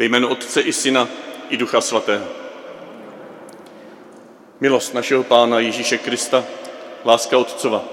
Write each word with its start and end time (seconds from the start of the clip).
Ve 0.00 0.06
jménu 0.06 0.28
Otce 0.28 0.60
i 0.60 0.72
Syna 0.72 1.08
i 1.50 1.56
Ducha 1.56 1.80
Svatého. 1.80 2.24
Milost 4.60 4.94
našeho 4.94 5.24
Pána 5.24 5.60
Ježíše 5.60 5.98
Krista, 5.98 6.44
láska 7.04 7.38
Otcova 7.38 7.84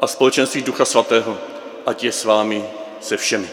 a 0.00 0.06
společenství 0.06 0.62
Ducha 0.62 0.84
Svatého, 0.84 1.38
ať 1.86 2.04
je 2.04 2.12
s 2.12 2.24
vámi 2.24 2.64
se 3.00 3.16
všemi. 3.16 3.48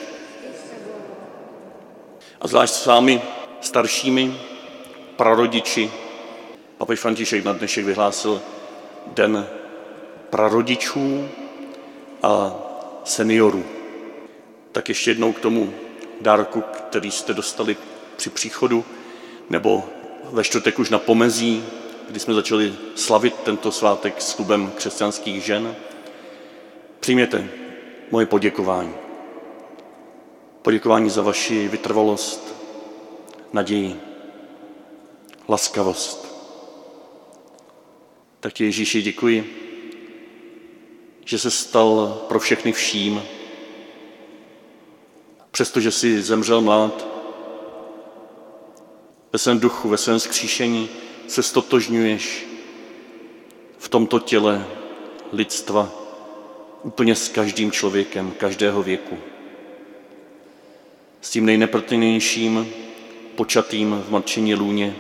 A 2.42 2.48
zvlášť 2.48 2.74
s 2.74 2.86
vámi 2.86 3.21
staršími, 3.62 4.42
prarodiči. 5.15 5.92
Papež 6.78 6.99
František 6.99 7.46
na 7.46 7.54
dnešek 7.54 7.86
vyhlásil 7.86 8.42
den 9.13 9.47
prarodičů 10.29 11.29
a 12.24 12.56
seniorů. 13.04 13.65
Tak 14.72 14.90
ještě 14.90 15.12
jednou 15.12 15.33
k 15.33 15.40
tomu 15.40 15.85
dárku, 16.22 16.62
který 16.62 17.12
jste 17.12 17.34
dostali 17.34 17.77
při 18.16 18.30
příchodu, 18.30 18.86
nebo 19.50 19.84
ve 20.32 20.44
čtvrtek 20.44 20.80
už 20.80 20.90
na 20.90 21.00
pomezí, 21.00 21.64
kdy 22.10 22.20
jsme 22.20 22.34
začali 22.34 22.76
slavit 22.96 23.36
tento 23.36 23.72
svátek 23.72 24.22
s 24.22 24.34
klubem 24.34 24.72
křesťanských 24.72 25.44
žen. 25.44 25.76
Přijměte 27.00 27.50
moje 28.12 28.26
poděkování. 28.26 28.94
Poděkování 30.62 31.09
za 31.09 31.22
vaši 31.22 31.68
vytrvalost, 31.68 32.56
naději, 33.54 34.00
laskavost. 35.50 36.36
Tak 38.40 38.54
ti 38.54 38.64
Ježíši 38.64 39.02
děkuji, 39.02 39.62
že 41.26 41.40
se 41.40 41.52
stal 41.52 42.22
pro 42.28 42.40
všechny 42.40 42.72
vším, 42.72 43.22
přestože 45.55 45.91
si 45.91 46.22
zemřel 46.22 46.62
mlád, 46.62 47.08
ve 49.34 49.40
svém 49.40 49.59
duchu, 49.59 49.90
ve 49.90 49.98
svém 49.98 50.20
skříšení 50.20 50.90
se 51.28 51.44
stotožňuješ 51.44 52.48
v 53.78 53.89
tomto 53.89 54.20
těle 54.20 54.67
lidstva 55.31 55.92
úplně 56.83 57.16
s 57.16 57.30
každým 57.30 57.72
člověkem, 57.72 58.31
každého 58.31 58.83
věku. 58.83 59.17
S 61.22 61.30
tím 61.30 61.45
nejneprtrnějším, 61.45 62.70
počatým 63.36 64.03
v 64.08 64.11
matčení 64.11 64.56
lůně, 64.56 64.95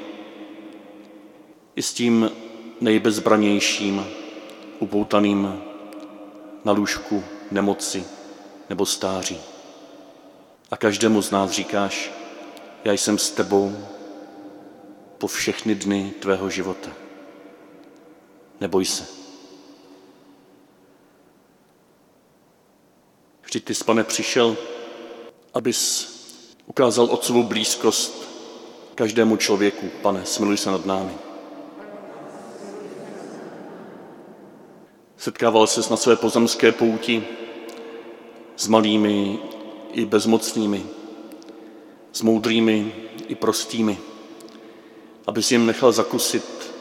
i 1.75 1.81
s 1.81 1.93
tím 1.93 2.31
nejbezbranějším, 2.81 4.05
upoutaným 4.79 5.61
na 6.65 6.71
lůžku 6.71 7.23
nemoci 7.51 8.03
nebo 8.69 8.85
stáří. 8.85 9.54
A 10.75 10.77
každému 10.77 11.21
z 11.21 11.31
nás 11.31 11.51
říkáš, 11.51 12.11
já 12.83 12.93
jsem 12.93 13.17
s 13.17 13.31
tebou 13.31 13.77
po 15.17 15.27
všechny 15.27 15.75
dny 15.75 16.13
tvého 16.19 16.49
života. 16.49 16.89
Neboj 18.61 18.85
se. 18.85 19.05
Vždyť 23.43 23.65
ty, 23.65 23.73
pane, 23.85 24.03
přišel, 24.03 24.57
abys 25.53 26.07
ukázal 26.65 27.05
otcovou 27.05 27.43
blízkost 27.43 28.29
každému 28.95 29.37
člověku. 29.37 29.89
Pane, 30.01 30.25
smiluj 30.25 30.57
se 30.57 30.71
nad 30.71 30.85
námi. 30.85 31.13
Setkával 35.17 35.67
se 35.67 35.81
na 35.89 35.97
své 35.97 36.15
pozemské 36.15 36.71
pouti 36.71 37.27
s 38.55 38.67
malými 38.67 39.39
i 39.95 40.05
bezmocnými, 40.05 40.85
s 42.11 42.21
moudrými 42.21 42.93
i 43.27 43.35
prostými, 43.35 43.97
aby 45.27 45.43
si 45.43 45.53
jim 45.53 45.65
nechal 45.65 45.91
zakusit, 45.91 46.71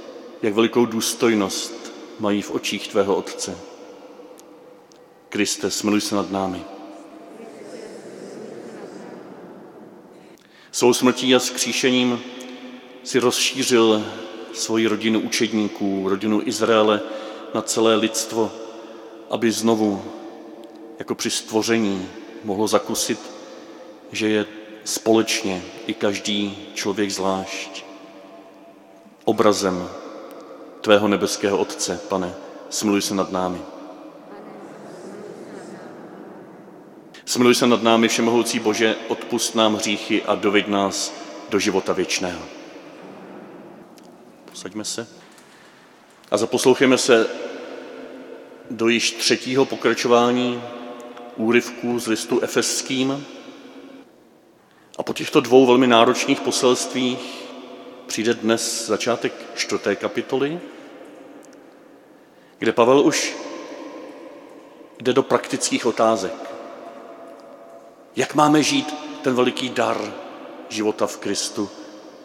jak 0.43 0.55
velikou 0.55 0.87
důstojnost 0.87 1.93
mají 2.21 2.43
v 2.43 2.51
očích 2.51 2.89
tvého 2.89 3.17
Otce. 3.17 3.59
Kriste, 5.29 5.71
smiluj 5.71 6.01
se 6.01 6.15
nad 6.15 6.31
námi. 6.31 6.63
Svou 10.73 10.95
smrtí 10.95 11.35
a 11.35 11.39
skříšením 11.39 12.21
si 13.05 13.19
rozšířil 13.19 14.05
svoji 14.53 14.87
rodinu 14.87 15.21
učedníků, 15.21 16.09
rodinu 16.09 16.43
Izraele, 16.45 17.01
na 17.55 17.63
celé 17.63 17.95
lidstvo, 17.95 18.53
aby 19.31 19.53
znovu, 19.53 20.05
jako 20.99 21.15
při 21.15 21.31
stvoření, 21.31 22.09
mohlo 22.45 22.69
zakusit, 22.69 23.21
že 24.13 24.29
je 24.29 24.47
společně 24.85 25.63
i 25.87 25.95
každý 25.95 26.59
člověk 26.75 27.11
zvlášť 27.11 27.85
obrazem 29.25 29.89
tvého 30.81 31.09
nebeského 31.09 31.59
Otce, 31.59 32.01
pane, 32.09 32.35
smluj 32.71 33.03
se 33.03 33.15
nad 33.15 33.33
námi. 33.33 33.59
Smluj 37.25 37.55
se 37.55 37.67
nad 37.67 37.83
námi, 37.83 38.09
Všemohoucí 38.09 38.59
Bože, 38.59 38.97
odpust 39.09 39.55
nám 39.55 39.75
hříchy 39.75 40.23
a 40.23 40.35
doveď 40.35 40.67
nás 40.67 41.13
do 41.49 41.59
života 41.59 41.93
věčného. 41.93 42.43
Posaďme 44.51 44.85
se 44.85 45.07
a 46.31 46.37
zaposlouchejme 46.37 46.99
se 46.99 47.27
do 48.71 48.89
již 48.89 49.11
třetího 49.11 49.65
pokračování 49.65 50.63
úryvků 51.37 51.99
z 51.99 52.07
listu 52.07 52.41
efeským. 52.41 53.27
A 54.99 55.03
po 55.03 55.13
těchto 55.13 55.41
dvou 55.41 55.67
velmi 55.67 55.87
náročných 55.87 56.41
poselstvích 56.41 57.45
přijde 58.07 58.35
dnes 58.35 58.87
začátek 58.87 59.33
čtvrté 59.55 59.97
kapitoly, 59.97 60.61
kde 62.59 62.73
Pavel 62.73 63.01
už 63.01 63.37
jde 65.01 65.13
do 65.13 65.23
praktických 65.23 65.87
otázek. 65.87 66.55
Jak 68.17 68.35
máme 68.35 68.63
žít 68.63 68.95
ten 69.23 69.35
veliký 69.35 69.69
dar 69.69 70.15
života 70.69 71.07
v 71.07 71.17
Kristu, 71.17 71.71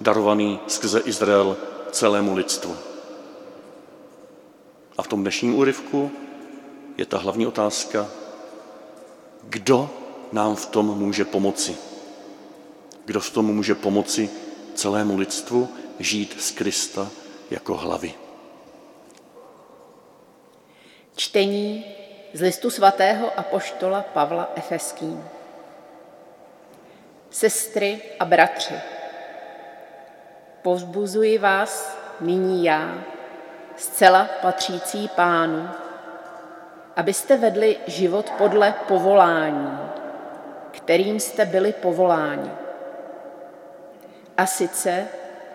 darovaný 0.02 0.60
skrze 0.68 1.00
Izrael 1.00 1.58
celému 1.92 2.36
lidstvu? 2.36 2.76
A 4.98 5.02
v 5.02 5.08
tom 5.08 5.22
dnešním 5.22 5.56
úryvku 5.56 6.12
je 6.98 7.06
ta 7.06 7.18
hlavní 7.18 7.48
otázka, 7.48 8.08
kdo 9.50 9.90
nám 10.32 10.56
v 10.56 10.66
tom 10.66 10.86
může 10.98 11.26
pomoci. 11.26 11.78
Kdo 13.06 13.20
v 13.20 13.30
tom 13.30 13.56
může 13.56 13.76
pomoci 13.76 14.30
celému 14.74 15.18
lidstvu 15.18 15.70
žít 16.00 16.42
z 16.42 16.52
Krista 16.52 17.08
jako 17.52 17.78
hlavy. 17.78 18.14
Čtení 21.16 21.86
z 22.34 22.42
listu 22.42 22.70
svatého 22.70 23.40
apoštola 23.40 24.02
Pavla 24.02 24.52
Efeským. 24.56 25.26
Sestry 27.30 28.02
a 28.20 28.26
bratři, 28.26 28.74
povzbuzuji 30.62 31.38
vás 31.38 31.98
nyní 32.22 32.64
já, 32.64 33.04
zcela 33.76 34.30
patřící 34.42 35.08
pánu, 35.08 35.70
abyste 37.00 37.38
vedli 37.38 37.78
život 37.88 38.30
podle 38.38 38.74
povolání, 38.88 39.80
kterým 40.72 41.20
jste 41.20 41.46
byli 41.46 41.74
povoláni. 41.74 42.52
A 44.38 44.46
sice, 44.46 45.08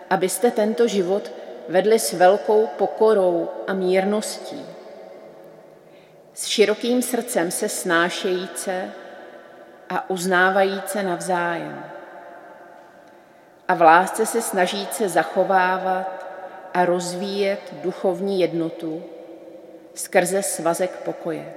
abyste 0.09 0.51
tento 0.51 0.87
život 0.87 1.31
vedli 1.69 1.99
s 1.99 2.13
velkou 2.13 2.67
pokorou 2.67 3.49
a 3.67 3.73
mírností, 3.73 4.65
s 6.33 6.45
širokým 6.45 7.01
srdcem 7.01 7.51
se 7.51 7.69
snášejíce 7.69 8.91
a 9.89 10.09
uznávajíce 10.09 11.03
navzájem. 11.03 11.85
A 13.67 13.73
v 13.73 13.81
lásce 13.81 14.25
se 14.25 14.41
snažíce 14.41 15.09
zachovávat 15.09 16.25
a 16.73 16.85
rozvíjet 16.85 17.73
duchovní 17.83 18.39
jednotu, 18.39 19.03
skrze 19.95 20.43
svazek 20.43 20.91
pokoje. 20.91 21.53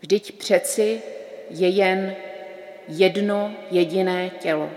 Vždyť 0.00 0.38
přeci 0.38 1.02
je 1.50 1.68
jen 1.68 2.14
jedno 2.88 3.52
jediné 3.70 4.30
tělo, 4.30 4.70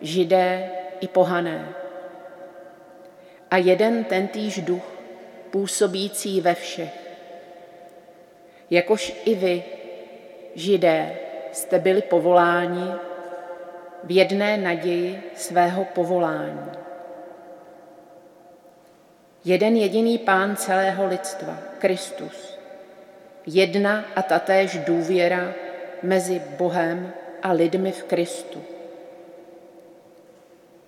židé 0.00 0.70
i 1.00 1.08
pohané. 1.08 1.74
A 3.50 3.56
jeden 3.56 4.04
tentýž 4.04 4.60
duch, 4.60 5.00
působící 5.50 6.40
ve 6.40 6.54
všech. 6.54 7.10
Jakož 8.70 9.14
i 9.24 9.34
vy, 9.34 9.64
židé, 10.54 11.16
jste 11.52 11.78
byli 11.78 12.02
povoláni 12.02 12.92
v 14.04 14.16
jedné 14.16 14.56
naději 14.56 15.22
svého 15.34 15.84
povolání. 15.84 16.89
Jeden 19.44 19.76
jediný 19.76 20.18
pán 20.18 20.56
celého 20.56 21.06
lidstva, 21.06 21.58
Kristus. 21.78 22.58
Jedna 23.46 24.04
a 24.16 24.22
tatéž 24.22 24.78
důvěra 24.78 25.54
mezi 26.02 26.42
Bohem 26.58 27.12
a 27.42 27.52
lidmi 27.52 27.92
v 27.92 28.04
Kristu. 28.04 28.62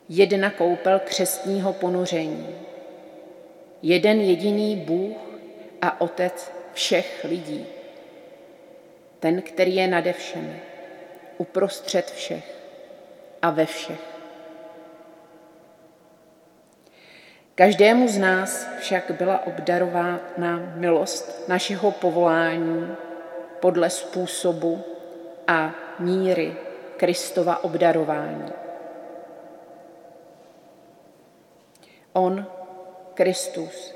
Jedna 0.09 0.51
koupel 0.51 0.99
křestního 0.99 1.73
ponoření. 1.73 2.57
Jeden 3.83 4.21
jediný 4.21 4.77
Bůh 4.77 5.17
a 5.83 6.01
Otec 6.01 6.53
všech 6.73 7.27
lidí. 7.29 7.67
Ten, 9.21 9.43
který 9.43 9.75
je 9.75 9.89
nade 9.89 10.13
všemi, 10.13 10.61
uprostřed 11.39 12.11
všech 12.11 12.55
a 13.43 13.51
ve 13.51 13.67
všech. 13.67 14.12
Každému 17.55 18.09
z 18.09 18.19
nás 18.19 18.67
však 18.79 19.11
byla 19.11 19.47
obdarována 19.47 20.61
milost 20.75 21.49
našeho 21.49 21.91
povolání 21.91 22.97
podle 23.61 23.91
způsobu 23.91 24.85
a 25.49 25.71
míry 25.99 26.57
Kristova 26.97 27.65
obdarování. 27.65 28.53
On, 32.13 32.47
Kristus, 33.15 33.95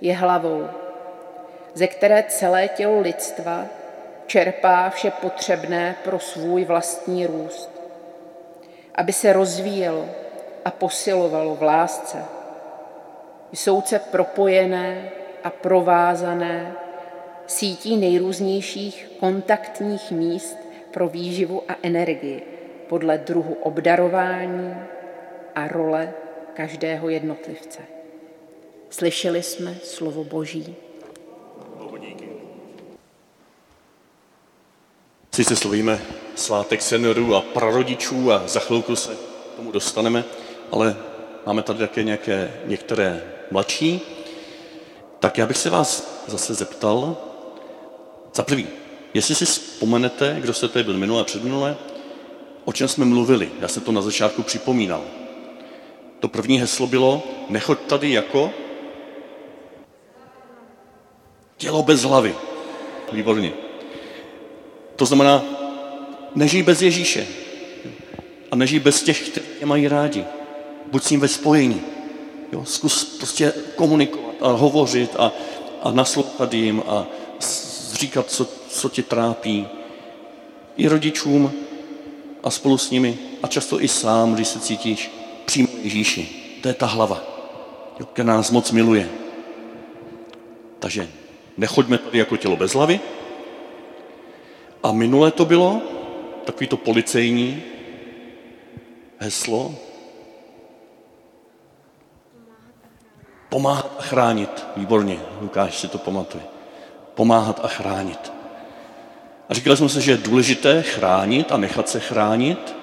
je 0.00 0.14
hlavou, 0.14 0.68
ze 1.74 1.86
které 1.86 2.22
celé 2.28 2.68
tělo 2.68 3.00
lidstva 3.00 3.66
čerpá 4.26 4.90
vše 4.90 5.10
potřebné 5.10 5.96
pro 6.04 6.18
svůj 6.18 6.64
vlastní 6.64 7.26
růst, 7.26 7.70
aby 8.94 9.12
se 9.12 9.32
rozvíjelo 9.32 10.08
a 10.64 10.70
posilovalo 10.70 11.54
v 11.54 11.62
lásce. 11.62 12.39
Jsou 13.52 13.82
propojené 14.10 15.10
a 15.44 15.50
provázané 15.50 16.74
sítí 17.46 17.96
nejrůznějších 17.96 19.10
kontaktních 19.20 20.10
míst 20.10 20.56
pro 20.90 21.08
výživu 21.08 21.62
a 21.68 21.74
energii 21.82 22.42
podle 22.88 23.18
druhu 23.18 23.54
obdarování 23.54 24.74
a 25.54 25.68
role 25.68 26.12
každého 26.54 27.08
jednotlivce. 27.08 27.78
Slyšeli 28.90 29.42
jsme 29.42 29.74
slovo 29.82 30.24
Boží. 30.24 30.76
Sice 35.34 35.56
slovíme 35.56 36.00
svátek 36.34 36.82
seniorů 36.82 37.34
a 37.34 37.40
prarodičů 37.40 38.32
a 38.32 38.46
za 38.46 38.60
chvilku 38.60 38.96
se 38.96 39.16
tomu 39.56 39.72
dostaneme, 39.72 40.24
ale 40.72 40.96
máme 41.46 41.62
tady 41.62 41.78
také 41.78 42.02
nějaké, 42.02 42.52
některé 42.66 43.22
mladší. 43.50 44.00
Tak 45.18 45.38
já 45.38 45.46
bych 45.46 45.56
se 45.56 45.70
vás 45.70 46.22
zase 46.26 46.54
zeptal, 46.54 47.16
za 48.34 48.42
prvý, 48.42 48.68
jestli 49.14 49.34
si 49.34 49.44
vzpomenete, 49.44 50.36
kdo 50.40 50.54
jste 50.54 50.68
tady 50.68 50.84
byl 50.84 50.98
minulé, 50.98 51.24
předminulé, 51.24 51.76
o 52.64 52.72
čem 52.72 52.88
jsme 52.88 53.04
mluvili. 53.04 53.50
Já 53.60 53.68
jsem 53.68 53.82
to 53.82 53.92
na 53.92 54.02
začátku 54.02 54.42
připomínal. 54.42 55.04
To 56.20 56.28
první 56.28 56.60
heslo 56.60 56.86
bylo, 56.86 57.22
nechoď 57.48 57.78
tady 57.80 58.12
jako 58.12 58.52
tělo 61.56 61.82
bez 61.82 62.02
hlavy. 62.02 62.34
Výborně. 63.12 63.52
To 64.96 65.06
znamená, 65.06 65.44
nežij 66.34 66.62
bez 66.62 66.82
Ježíše. 66.82 67.26
A 68.50 68.56
nežij 68.56 68.78
bez 68.78 69.02
těch, 69.02 69.28
kteří 69.28 69.46
tě 69.58 69.66
mají 69.66 69.88
rádi. 69.88 70.24
Buď 70.92 71.02
s 71.02 71.10
ním 71.10 71.20
ve 71.20 71.28
spojení. 71.28 71.82
Jo, 72.52 72.64
zkus 72.64 73.04
prostě 73.04 73.52
komunikovat 73.76 74.34
a 74.40 74.48
hovořit 74.50 75.16
a, 75.18 75.32
a 75.82 75.90
naslouchat 75.90 76.54
jim 76.54 76.82
a 76.86 77.06
říkat, 77.92 78.30
co, 78.30 78.48
co 78.68 78.88
tě 78.88 79.02
trápí. 79.02 79.66
I 80.76 80.88
rodičům 80.88 81.52
a 82.42 82.50
spolu 82.50 82.78
s 82.78 82.90
nimi 82.90 83.18
a 83.42 83.46
často 83.46 83.82
i 83.82 83.88
sám, 83.88 84.34
když 84.34 84.48
se 84.48 84.60
cítíš 84.60 85.10
přímo 85.44 85.68
Ježíši. 85.82 86.28
To 86.62 86.68
je 86.68 86.74
ta 86.74 86.86
hlava, 86.86 87.22
jo, 88.00 88.06
která 88.06 88.26
nás 88.26 88.50
moc 88.50 88.70
miluje. 88.70 89.08
Takže 90.78 91.08
nechoďme 91.56 91.98
tady 91.98 92.18
jako 92.18 92.36
tělo 92.36 92.56
bez 92.56 92.72
hlavy. 92.72 93.00
A 94.82 94.92
minule 94.92 95.30
to 95.30 95.44
bylo 95.44 95.82
takový 96.44 96.66
to 96.66 96.76
policejní 96.76 97.62
heslo. 99.18 99.74
Pomáhat 103.50 103.92
a 103.98 104.02
chránit. 104.02 104.66
Výborně, 104.76 105.18
Lukáš 105.40 105.78
si 105.78 105.88
to 105.88 105.98
pamatuje. 105.98 106.44
Pomáhat 107.14 107.60
a 107.62 107.68
chránit. 107.68 108.32
A 109.48 109.54
říkali 109.54 109.76
jsme 109.76 109.88
se, 109.88 110.00
že 110.00 110.10
je 110.10 110.16
důležité 110.16 110.82
chránit 110.82 111.52
a 111.52 111.56
nechat 111.56 111.88
se 111.88 112.00
chránit, 112.00 112.76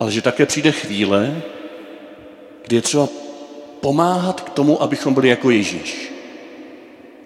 ale 0.00 0.12
že 0.12 0.22
také 0.22 0.46
přijde 0.46 0.72
chvíle, 0.72 1.42
kdy 2.66 2.76
je 2.76 2.82
třeba 2.82 3.08
pomáhat 3.80 4.40
k 4.40 4.50
tomu, 4.50 4.82
abychom 4.82 5.14
byli 5.14 5.28
jako 5.28 5.50
Ježíš. 5.50 6.12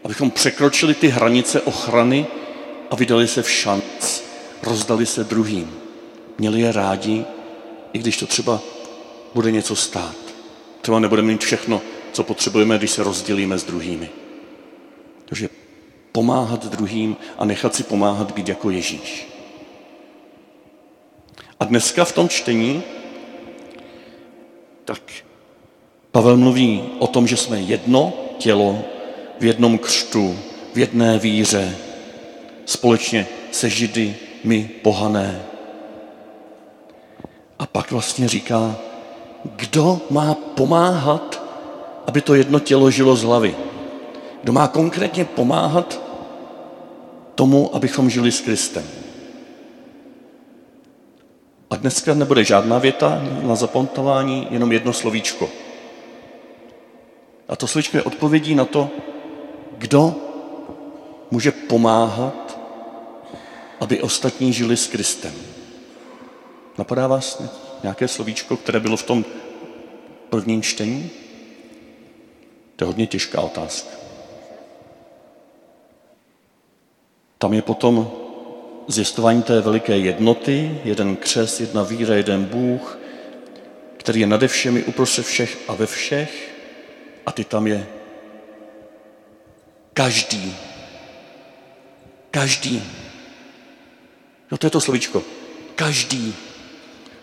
Abychom 0.05 0.31
překročili 0.31 0.95
ty 0.95 1.09
hranice 1.09 1.61
ochrany 1.61 2.27
a 2.91 2.97
vydali 2.97 3.29
se 3.29 3.43
v 3.43 3.51
šanc, 3.51 4.23
rozdali 4.63 5.07
se 5.07 5.25
druhým. 5.25 5.77
Měli 6.39 6.61
je 6.61 6.73
rádi, 6.73 7.25
i 7.93 7.99
když 7.99 8.17
to 8.17 8.27
třeba 8.27 8.61
bude 9.35 9.51
něco 9.51 9.77
stát. 9.77 10.22
Třeba 10.83 10.99
nebudeme 10.99 11.29
mít 11.33 11.45
všechno, 11.45 11.81
co 12.13 12.25
potřebujeme, 12.25 12.79
když 12.79 12.91
se 12.91 13.03
rozdělíme 13.03 13.59
s 13.59 13.65
druhými. 13.65 14.11
Takže 15.25 15.49
pomáhat 16.13 16.67
druhým 16.67 17.17
a 17.39 17.45
nechat 17.45 17.75
si 17.75 17.83
pomáhat 17.83 18.33
být 18.33 18.49
jako 18.49 18.71
Ježíš. 18.71 19.29
A 21.61 21.65
dneska 21.65 22.05
v 22.05 22.13
tom 22.13 22.29
čtení, 22.29 22.83
tak 24.85 25.03
Pavel 26.11 26.37
mluví 26.37 26.85
o 26.99 27.07
tom, 27.07 27.27
že 27.27 27.37
jsme 27.37 27.61
jedno 27.61 28.13
tělo 28.39 28.85
v 29.41 29.45
jednom 29.45 29.79
křtu, 29.79 30.39
v 30.75 30.79
jedné 30.79 31.19
víře, 31.19 31.77
společně 32.65 33.27
se 33.51 33.71
Židy, 33.71 34.17
my 34.45 34.71
pohané. 34.83 35.43
A 37.59 37.67
pak 37.67 37.91
vlastně 37.91 38.29
říká, 38.29 38.77
kdo 39.45 40.01
má 40.11 40.35
pomáhat, 40.35 41.43
aby 42.07 42.21
to 42.21 42.35
jedno 42.35 42.61
tělo 42.61 42.91
žilo 42.91 43.17
z 43.17 43.23
hlavy. 43.23 43.57
Kdo 44.43 44.53
má 44.53 44.69
konkrétně 44.69 45.25
pomáhat 45.25 46.01
tomu, 47.35 47.75
abychom 47.75 48.11
žili 48.11 48.33
s 48.33 48.41
Kristem. 48.41 48.85
A 51.71 51.77
dneska 51.77 52.15
nebude 52.15 52.45
žádná 52.45 52.79
věta 52.79 53.23
na 53.43 53.55
zapamatování, 53.55 54.47
jenom 54.51 54.73
jedno 54.73 54.93
slovíčko. 54.93 55.49
A 57.49 57.57
to 57.57 57.67
slovíčko 57.67 57.97
je 57.97 58.03
odpovědí 58.03 58.55
na 58.55 58.65
to, 58.65 58.91
kdo 59.79 60.15
může 61.31 61.53
pomáhat, 61.53 62.59
aby 63.81 64.03
ostatní 64.03 64.53
žili 64.53 64.77
s 64.77 64.87
Kristem. 64.87 65.33
Napadá 66.79 67.07
vás 67.07 67.43
nějaké 67.83 68.09
slovíčko, 68.09 68.57
které 68.57 68.81
bylo 68.81 68.97
v 68.97 69.03
tom 69.03 69.25
prvním 70.31 70.63
čtení? 70.63 71.11
To 72.77 72.85
je 72.85 72.87
hodně 72.87 73.07
těžká 73.07 73.41
otázka. 73.41 73.97
Tam 77.39 77.53
je 77.53 77.63
potom 77.63 78.11
zjistování 78.89 79.43
té 79.43 79.61
veliké 79.61 79.99
jednoty, 79.99 80.81
jeden 80.85 81.17
křes, 81.17 81.61
jedna 81.61 81.83
víra, 81.83 82.15
jeden 82.15 82.45
Bůh, 82.45 82.99
který 83.97 84.21
je 84.21 84.27
nade 84.27 84.49
všemi, 84.49 84.83
uprostřed 84.83 85.27
všech 85.27 85.59
a 85.69 85.75
ve 85.75 85.87
všech. 85.87 86.55
A 87.27 87.33
ty 87.33 87.45
tam 87.45 87.67
je 87.67 87.87
každý. 89.95 90.57
Každý. 92.31 92.83
No 94.51 94.59
to 94.59 94.67
je 94.67 94.71
to 94.71 94.81
slovíčko. 94.81 95.23
Každý. 95.75 96.35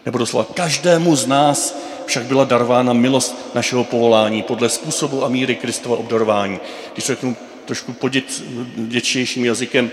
Nebo 0.06 0.18
doslova 0.18 0.48
každému 0.54 1.16
z 1.16 1.28
nás 1.28 1.78
však 2.06 2.24
byla 2.24 2.44
darována 2.44 2.94
milost 2.94 3.56
našeho 3.56 3.84
povolání 3.84 4.44
podle 4.44 4.70
způsobu 4.70 5.26
a 5.26 5.30
míry 5.30 5.56
Kristova 5.56 5.98
obdarování. 5.98 6.60
Když 6.94 7.06
řeknu 7.06 7.38
trošku 7.66 7.94
podět, 7.94 8.44
děčnějším 8.76 9.46
jazykem, 9.46 9.92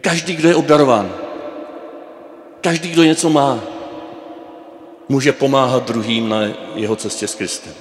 každý, 0.00 0.36
kdo 0.36 0.48
je 0.48 0.54
obdarován, 0.54 1.14
každý, 2.60 2.90
kdo 2.90 3.04
něco 3.04 3.30
má, 3.30 3.60
může 5.08 5.32
pomáhat 5.32 5.86
druhým 5.86 6.28
na 6.28 6.40
jeho 6.74 6.96
cestě 6.96 7.28
s 7.28 7.34
Kristem. 7.34 7.72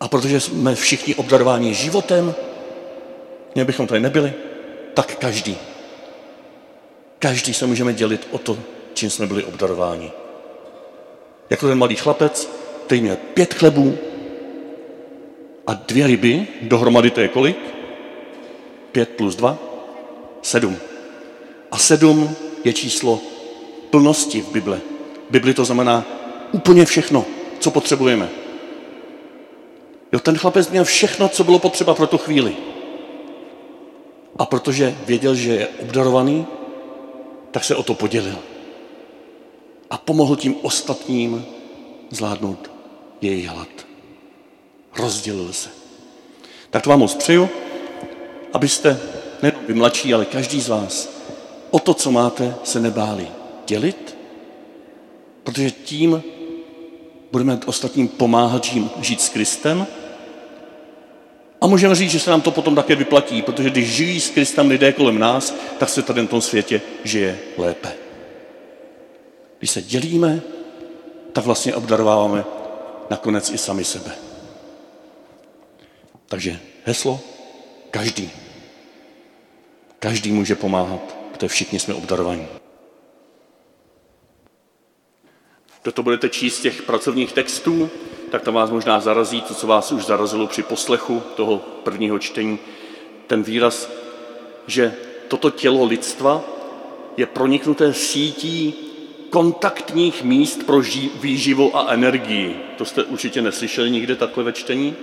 A 0.00 0.08
protože 0.08 0.40
jsme 0.40 0.74
všichni 0.74 1.14
obdarováni 1.14 1.74
životem, 1.74 2.34
měli 3.54 3.66
bychom 3.66 3.86
tady 3.86 4.00
nebyli, 4.00 4.32
tak 4.94 5.16
každý. 5.16 5.56
Každý 7.18 7.54
se 7.54 7.66
můžeme 7.66 7.92
dělit 7.92 8.28
o 8.30 8.38
to, 8.38 8.58
čím 8.94 9.10
jsme 9.10 9.26
byli 9.26 9.44
obdarováni. 9.44 10.12
Jako 11.50 11.68
ten 11.68 11.78
malý 11.78 11.96
chlapec, 11.96 12.50
který 12.86 13.00
měl 13.00 13.16
pět 13.34 13.54
chlebů 13.54 13.98
a 15.66 15.74
dvě 15.74 16.06
ryby, 16.06 16.46
dohromady 16.62 17.10
to 17.10 17.20
je 17.20 17.28
kolik? 17.28 17.58
Pět 18.92 19.08
plus 19.08 19.36
dva? 19.36 19.58
Sedm. 20.42 20.76
A 21.70 21.78
sedm 21.78 22.36
je 22.64 22.72
číslo 22.72 23.20
plnosti 23.90 24.40
v 24.40 24.52
Bible. 24.52 24.80
V 25.28 25.30
Bibli 25.30 25.54
to 25.54 25.64
znamená 25.64 26.04
úplně 26.52 26.84
všechno, 26.84 27.24
co 27.58 27.70
potřebujeme. 27.70 28.28
Jo, 30.12 30.20
ten 30.20 30.38
chlapec 30.38 30.70
měl 30.70 30.84
všechno, 30.84 31.28
co 31.28 31.44
bylo 31.44 31.58
potřeba 31.58 31.94
pro 31.94 32.06
tu 32.06 32.18
chvíli. 32.18 32.56
A 34.38 34.46
protože 34.46 34.96
věděl, 35.06 35.34
že 35.34 35.50
je 35.50 35.68
obdarovaný, 35.68 36.46
tak 37.50 37.64
se 37.64 37.76
o 37.76 37.82
to 37.82 37.94
podělil. 37.94 38.38
A 39.90 39.98
pomohl 39.98 40.36
tím 40.36 40.56
ostatním 40.62 41.46
zvládnout 42.10 42.70
její 43.20 43.46
hlad. 43.46 43.68
Rozdělil 44.96 45.52
se. 45.52 45.68
Tak 46.70 46.82
to 46.82 46.90
vám 46.90 46.98
moc 46.98 47.14
přeju, 47.14 47.48
abyste, 48.52 49.00
nejenom 49.42 49.62
vy 49.68 49.74
mladší, 49.74 50.14
ale 50.14 50.24
každý 50.24 50.60
z 50.60 50.68
vás, 50.68 51.08
o 51.70 51.78
to, 51.78 51.94
co 51.94 52.10
máte, 52.10 52.54
se 52.64 52.80
nebáli 52.80 53.28
dělit, 53.66 54.16
protože 55.42 55.70
tím 55.70 56.22
budeme 57.32 57.60
ostatním 57.66 58.08
pomáhat 58.08 58.64
žít 59.00 59.20
s 59.20 59.28
Kristem 59.28 59.86
a 61.60 61.66
můžeme 61.66 61.94
říct, 61.94 62.10
že 62.10 62.20
se 62.20 62.30
nám 62.30 62.40
to 62.40 62.50
potom 62.50 62.74
také 62.74 62.94
vyplatí, 62.94 63.42
protože 63.42 63.70
když 63.70 63.88
žijí 63.88 64.20
s 64.20 64.30
Kristem 64.30 64.68
lidé 64.68 64.92
kolem 64.92 65.18
nás, 65.18 65.54
tak 65.78 65.88
se 65.88 66.02
tady 66.02 66.22
na 66.22 66.28
tom 66.28 66.40
světě 66.40 66.80
žije 67.04 67.38
lépe. 67.58 68.03
Když 69.64 69.70
se 69.70 69.82
dělíme, 69.82 70.42
tak 71.32 71.44
vlastně 71.44 71.74
obdarováváme 71.74 72.44
nakonec 73.10 73.50
i 73.50 73.58
sami 73.58 73.84
sebe. 73.84 74.12
Takže 76.26 76.60
heslo, 76.84 77.20
každý. 77.90 78.30
Každý 79.98 80.32
může 80.32 80.54
pomáhat, 80.54 81.16
protože 81.32 81.48
všichni 81.48 81.78
jsme 81.78 81.94
obdarovaní. 81.94 82.46
Kdo 85.82 85.92
to 85.92 86.02
budete 86.02 86.28
číst 86.28 86.56
z 86.56 86.62
těch 86.62 86.82
pracovních 86.82 87.32
textů, 87.32 87.90
tak 88.30 88.42
to 88.42 88.52
vás 88.52 88.70
možná 88.70 89.00
zarazí, 89.00 89.40
to, 89.40 89.54
co 89.54 89.66
vás 89.66 89.92
už 89.92 90.06
zarazilo 90.06 90.46
při 90.46 90.62
poslechu 90.62 91.22
toho 91.36 91.58
prvního 91.58 92.18
čtení, 92.18 92.58
ten 93.26 93.42
výraz, 93.42 93.90
že 94.66 94.96
toto 95.28 95.50
tělo 95.50 95.84
lidstva 95.84 96.44
je 97.16 97.26
proniknuté 97.26 97.94
sítí 97.94 98.90
kontaktních 99.34 100.24
míst 100.24 100.66
pro 100.66 100.82
výživu 101.20 101.76
a 101.76 101.92
energii. 101.92 102.60
To 102.78 102.84
jste 102.84 103.04
určitě 103.04 103.42
neslyšeli 103.42 103.90
nikde 103.90 104.16
takhle 104.16 104.44
ve 104.44 104.52
čtení. 104.52 104.96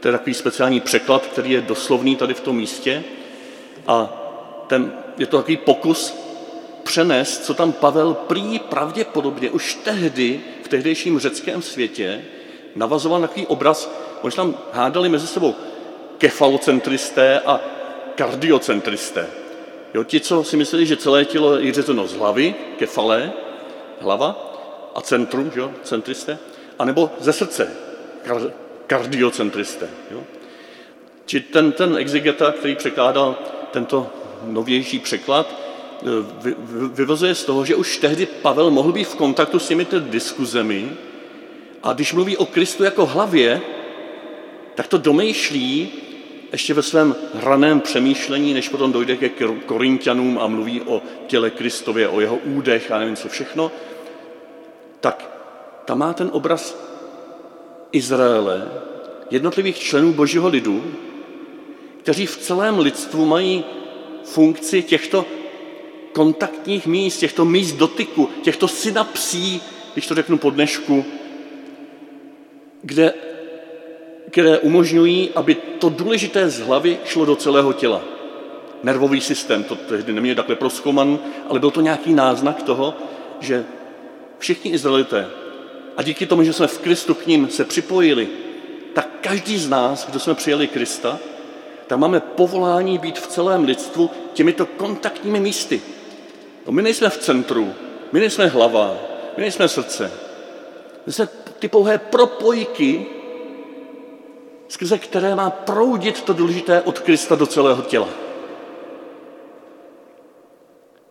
To 0.00 0.08
je 0.08 0.12
takový 0.12 0.34
speciální 0.34 0.80
překlad, 0.80 1.26
který 1.26 1.50
je 1.50 1.60
doslovný 1.60 2.16
tady 2.16 2.34
v 2.34 2.40
tom 2.40 2.56
místě. 2.56 3.04
A 3.86 4.12
ten, 4.66 4.92
je 5.18 5.26
to 5.26 5.36
takový 5.36 5.56
pokus 5.56 6.14
přenést, 6.82 7.44
co 7.44 7.54
tam 7.54 7.72
Pavel 7.72 8.14
prý 8.14 8.58
pravděpodobně 8.58 9.50
už 9.50 9.74
tehdy 9.74 10.40
v 10.62 10.68
tehdejším 10.68 11.18
řeckém 11.18 11.62
světě 11.62 12.24
navazoval 12.76 13.20
na 13.20 13.28
takový 13.28 13.46
obraz, 13.46 13.90
oni 14.22 14.32
tam 14.32 14.54
hádali 14.72 15.08
mezi 15.08 15.26
sebou 15.26 15.54
kefalocentristé 16.18 17.40
a 17.40 17.60
kardiocentristé. 18.14 19.26
Jo, 19.94 20.04
ti, 20.04 20.20
co 20.20 20.44
si 20.44 20.56
mysleli, 20.56 20.86
že 20.86 20.96
celé 20.96 21.24
tělo 21.24 21.58
je 21.58 21.72
řezeno 21.72 22.06
z 22.06 22.14
hlavy, 22.14 22.54
kefalé, 22.78 23.32
hlava, 24.00 24.50
a 24.94 25.00
centrum, 25.00 25.52
jo, 25.54 25.72
centristé, 25.82 26.38
anebo 26.78 27.10
ze 27.20 27.32
srdce, 27.32 27.72
kar, 28.22 28.42
kardiocentristé. 28.86 29.88
Jo. 30.10 30.22
Či 31.26 31.40
ten, 31.40 31.72
ten 31.72 31.96
exegeta, 31.96 32.52
který 32.52 32.76
překládal 32.76 33.38
tento 33.70 34.10
novější 34.44 34.98
překlad, 34.98 35.54
vy, 36.40 36.54
vy, 36.58 36.88
vyvozuje 36.88 37.34
z 37.34 37.44
toho, 37.44 37.64
že 37.64 37.74
už 37.74 37.98
tehdy 37.98 38.26
Pavel 38.26 38.70
mohl 38.70 38.92
být 38.92 39.08
v 39.08 39.14
kontaktu 39.14 39.58
s 39.58 39.68
těmito 39.68 40.00
diskuzemi, 40.00 40.92
a 41.82 41.92
když 41.92 42.12
mluví 42.12 42.36
o 42.36 42.46
Kristu 42.46 42.84
jako 42.84 43.06
hlavě, 43.06 43.60
tak 44.74 44.86
to 44.86 44.98
domýšlí 44.98 45.88
ještě 46.52 46.74
ve 46.74 46.82
svém 46.82 47.14
raném 47.34 47.80
přemýšlení, 47.80 48.54
než 48.54 48.68
potom 48.68 48.92
dojde 48.92 49.16
ke 49.16 49.28
Korintianům 49.66 50.38
a 50.38 50.46
mluví 50.46 50.80
o 50.80 51.02
těle 51.26 51.50
Kristově, 51.50 52.08
o 52.08 52.20
jeho 52.20 52.36
údech 52.36 52.92
a 52.92 52.98
nevím 52.98 53.16
co 53.16 53.28
všechno, 53.28 53.72
tak 55.00 55.30
tam 55.84 55.98
má 55.98 56.12
ten 56.12 56.30
obraz 56.32 56.76
Izraele, 57.92 58.68
jednotlivých 59.30 59.78
členů 59.78 60.12
božího 60.12 60.48
lidu, 60.48 60.84
kteří 62.02 62.26
v 62.26 62.36
celém 62.36 62.78
lidstvu 62.78 63.26
mají 63.26 63.64
funkci 64.24 64.82
těchto 64.82 65.26
kontaktních 66.12 66.86
míst, 66.86 67.18
těchto 67.18 67.44
míst 67.44 67.72
dotyku, 67.72 68.28
těchto 68.42 68.68
synapsí, 68.68 69.62
když 69.92 70.06
to 70.06 70.14
řeknu 70.14 70.38
po 70.38 70.50
dnešku, 70.50 71.04
kde, 72.82 73.14
které 74.30 74.58
umožňují, 74.58 75.30
aby 75.34 75.54
to 75.54 75.88
důležité 75.88 76.50
z 76.50 76.60
hlavy 76.60 76.98
šlo 77.04 77.24
do 77.24 77.36
celého 77.36 77.72
těla. 77.72 78.02
Nervový 78.82 79.20
systém, 79.20 79.64
to 79.64 79.76
tehdy 79.76 80.12
neměl 80.12 80.34
takhle 80.34 80.56
proskouman, 80.56 81.18
ale 81.48 81.60
byl 81.60 81.70
to 81.70 81.80
nějaký 81.80 82.14
náznak 82.14 82.62
toho, 82.62 82.94
že 83.40 83.64
všichni 84.40 84.70
Izraelité, 84.70 85.30
a 85.96 86.02
díky 86.02 86.26
tomu, 86.26 86.42
že 86.42 86.52
jsme 86.52 86.66
v 86.66 86.78
Kristu 86.78 87.14
k 87.14 87.26
ním 87.26 87.50
se 87.50 87.64
připojili, 87.64 88.28
tak 88.94 89.08
každý 89.20 89.58
z 89.58 89.68
nás, 89.68 90.06
kdo 90.06 90.20
jsme 90.20 90.34
přijeli 90.34 90.68
Krista, 90.68 91.18
tak 91.86 91.98
máme 91.98 92.20
povolání 92.20 92.98
být 92.98 93.18
v 93.18 93.26
celém 93.26 93.64
lidstvu 93.64 94.10
těmito 94.32 94.66
kontaktními 94.66 95.40
místy. 95.40 95.82
No, 96.66 96.72
my 96.72 96.82
nejsme 96.82 97.10
v 97.10 97.18
centru, 97.18 97.74
my 98.12 98.20
nejsme 98.20 98.46
hlava, 98.46 98.96
my 99.36 99.40
nejsme 99.40 99.68
srdce. 99.68 100.12
My 101.06 101.12
jsme 101.12 101.28
ty 101.58 101.68
pouhé 101.68 101.98
propojky, 101.98 103.06
skrze 104.68 104.98
které 104.98 105.34
má 105.34 105.50
proudit 105.50 106.22
to 106.22 106.32
důležité 106.32 106.82
od 106.82 106.98
Krista 106.98 107.34
do 107.34 107.46
celého 107.46 107.82
těla. 107.82 108.08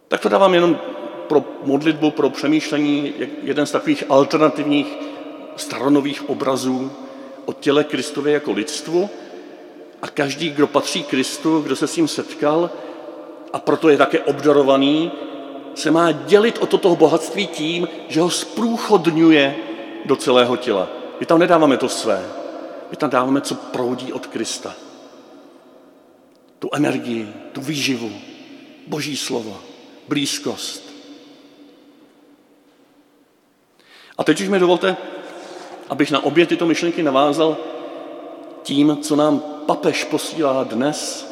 Tak 0.08 0.22
to 0.22 0.30
dávám 0.30 0.54
jenom 0.54 0.80
pro 1.30 1.44
modlitbu, 1.64 2.12
pro 2.12 2.30
přemýšlení, 2.30 3.14
jeden 3.44 3.66
z 3.66 3.72
takových 3.72 4.04
alternativních 4.10 4.98
staronových 5.56 6.30
obrazů 6.30 6.92
o 7.46 7.54
těle 7.54 7.84
Kristově 7.84 8.34
jako 8.34 8.52
lidstvu. 8.52 9.10
A 10.02 10.08
každý, 10.08 10.50
kdo 10.50 10.68
patří 10.68 11.04
Kristu, 11.04 11.62
kdo 11.62 11.76
se 11.76 11.88
s 11.88 11.96
ním 11.96 12.08
setkal 12.08 12.70
a 13.54 13.60
proto 13.60 13.90
je 13.90 13.98
také 13.98 14.20
obdarovaný, 14.20 15.12
se 15.76 15.92
má 15.92 16.12
dělit 16.12 16.58
o 16.58 16.66
toto 16.66 16.96
bohatství 16.96 17.48
tím, 17.48 17.88
že 18.08 18.22
ho 18.22 18.30
zprůchodňuje 18.30 19.56
do 20.06 20.16
celého 20.16 20.58
těla. 20.58 20.88
My 21.20 21.26
tam 21.26 21.40
nedáváme 21.40 21.78
to 21.78 21.90
své, 21.90 22.26
my 22.92 22.98
tam 22.98 23.10
dáváme, 23.10 23.42
co 23.42 23.56
proudí 23.56 24.14
od 24.14 24.28
Krista. 24.28 24.76
Tu 26.60 26.70
energii, 26.74 27.34
tu 27.52 27.62
výživu, 27.62 28.12
boží 28.88 29.18
slovo, 29.18 29.58
blízkost. 30.08 30.89
A 34.20 34.24
teď 34.24 34.42
už 34.42 34.50
mi 34.50 34.60
dovolte, 34.60 34.98
abych 35.90 36.12
na 36.12 36.24
obě 36.24 36.46
tyto 36.46 36.66
myšlenky 36.66 37.04
navázal 37.04 37.58
tím, 38.64 38.98
co 39.02 39.16
nám 39.16 39.40
papež 39.66 40.04
posílá 40.04 40.64
dnes 40.64 41.30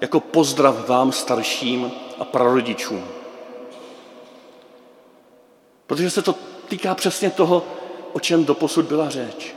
jako 0.00 0.20
pozdrav 0.20 0.88
vám 0.88 1.12
starším 1.12 1.92
a 2.18 2.24
prarodičům. 2.24 3.04
Protože 5.86 6.10
se 6.10 6.22
to 6.22 6.34
týká 6.68 6.94
přesně 6.94 7.30
toho, 7.30 7.64
o 8.12 8.20
čem 8.20 8.44
doposud 8.44 8.84
byla 8.84 9.10
řeč. 9.10 9.54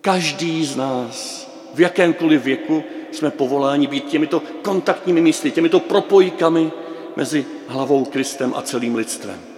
Každý 0.00 0.64
z 0.64 0.76
nás 0.76 1.48
v 1.74 1.80
jakémkoliv 1.80 2.44
věku 2.44 2.84
jsme 3.12 3.30
povoláni 3.30 3.86
být 3.86 4.04
těmito 4.04 4.42
kontaktními 4.62 5.20
místy, 5.20 5.50
těmito 5.50 5.80
propojkami 5.80 6.72
mezi 7.16 7.46
hlavou 7.68 8.04
Kristem 8.04 8.54
a 8.56 8.62
celým 8.62 8.94
lidstvem. 8.94 9.53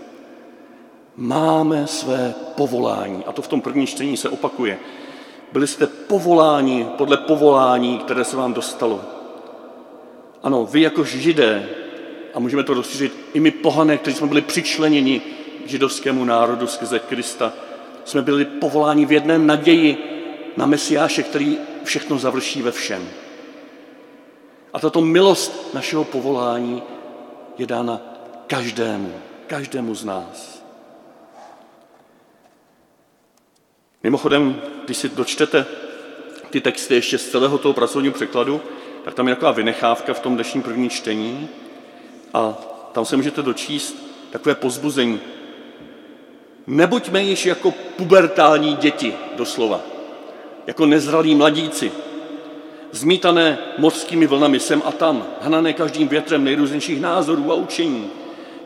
Máme 1.16 1.86
své 1.86 2.34
povolání, 2.54 3.24
a 3.24 3.32
to 3.32 3.42
v 3.42 3.48
tom 3.48 3.60
prvním 3.60 3.86
čtení 3.86 4.16
se 4.16 4.28
opakuje. 4.28 4.78
Byli 5.52 5.66
jste 5.66 5.86
povoláni 5.86 6.86
podle 6.98 7.16
povolání, 7.16 7.98
které 7.98 8.24
se 8.24 8.36
vám 8.36 8.54
dostalo. 8.54 9.00
Ano, 10.42 10.66
vy 10.66 10.80
jako 10.80 11.04
židé, 11.04 11.68
a 12.34 12.40
můžeme 12.40 12.62
to 12.62 12.74
rozšířit 12.74 13.12
i 13.34 13.40
my 13.40 13.50
pohané, 13.50 13.98
kteří 13.98 14.16
jsme 14.16 14.26
byli 14.26 14.40
přičleněni 14.40 15.22
židovskému 15.66 16.24
národu 16.24 16.66
skrze 16.66 16.98
Krista. 16.98 17.52
Jsme 18.04 18.22
byli 18.22 18.44
povoláni 18.44 19.06
v 19.06 19.12
jedné 19.12 19.38
naději 19.38 19.96
na 20.56 20.66
Mesiáše, 20.66 21.22
který 21.22 21.58
všechno 21.84 22.18
završí 22.18 22.62
ve 22.62 22.70
všem. 22.70 23.08
A 24.72 24.78
tato 24.78 25.00
milost 25.00 25.74
našeho 25.74 26.04
povolání 26.04 26.82
je 27.58 27.66
dána 27.66 28.00
každému, 28.46 29.12
každému 29.46 29.94
z 29.94 30.04
nás. 30.04 30.55
Mimochodem, 34.06 34.60
když 34.84 34.96
si 34.96 35.08
dočtete 35.08 35.66
ty 36.50 36.60
texty 36.60 36.94
ještě 36.94 37.18
z 37.18 37.30
celého 37.30 37.58
toho 37.58 37.74
pracovního 37.74 38.14
překladu, 38.14 38.60
tak 39.04 39.14
tam 39.14 39.28
je 39.28 39.34
taková 39.34 39.52
vynechávka 39.52 40.14
v 40.14 40.20
tom 40.20 40.34
dnešním 40.34 40.62
prvním 40.62 40.90
čtení, 40.90 41.48
A 42.34 42.54
tam 42.92 43.04
se 43.04 43.16
můžete 43.16 43.42
dočíst 43.42 43.96
takové 44.30 44.54
pozbuzení. 44.54 45.20
Nebuďme 46.66 47.22
již 47.22 47.46
jako 47.46 47.70
pubertální 47.70 48.76
děti, 48.76 49.14
doslova, 49.36 49.80
jako 50.66 50.86
nezralí 50.86 51.34
mladíci, 51.34 51.92
zmítané 52.92 53.58
mořskými 53.78 54.26
vlnami 54.26 54.60
sem 54.60 54.82
a 54.84 54.92
tam, 54.92 55.26
hnané 55.40 55.72
každým 55.72 56.08
větrem 56.08 56.44
nejrůznějších 56.44 57.00
názorů 57.00 57.52
a 57.52 57.54
učení, 57.54 58.10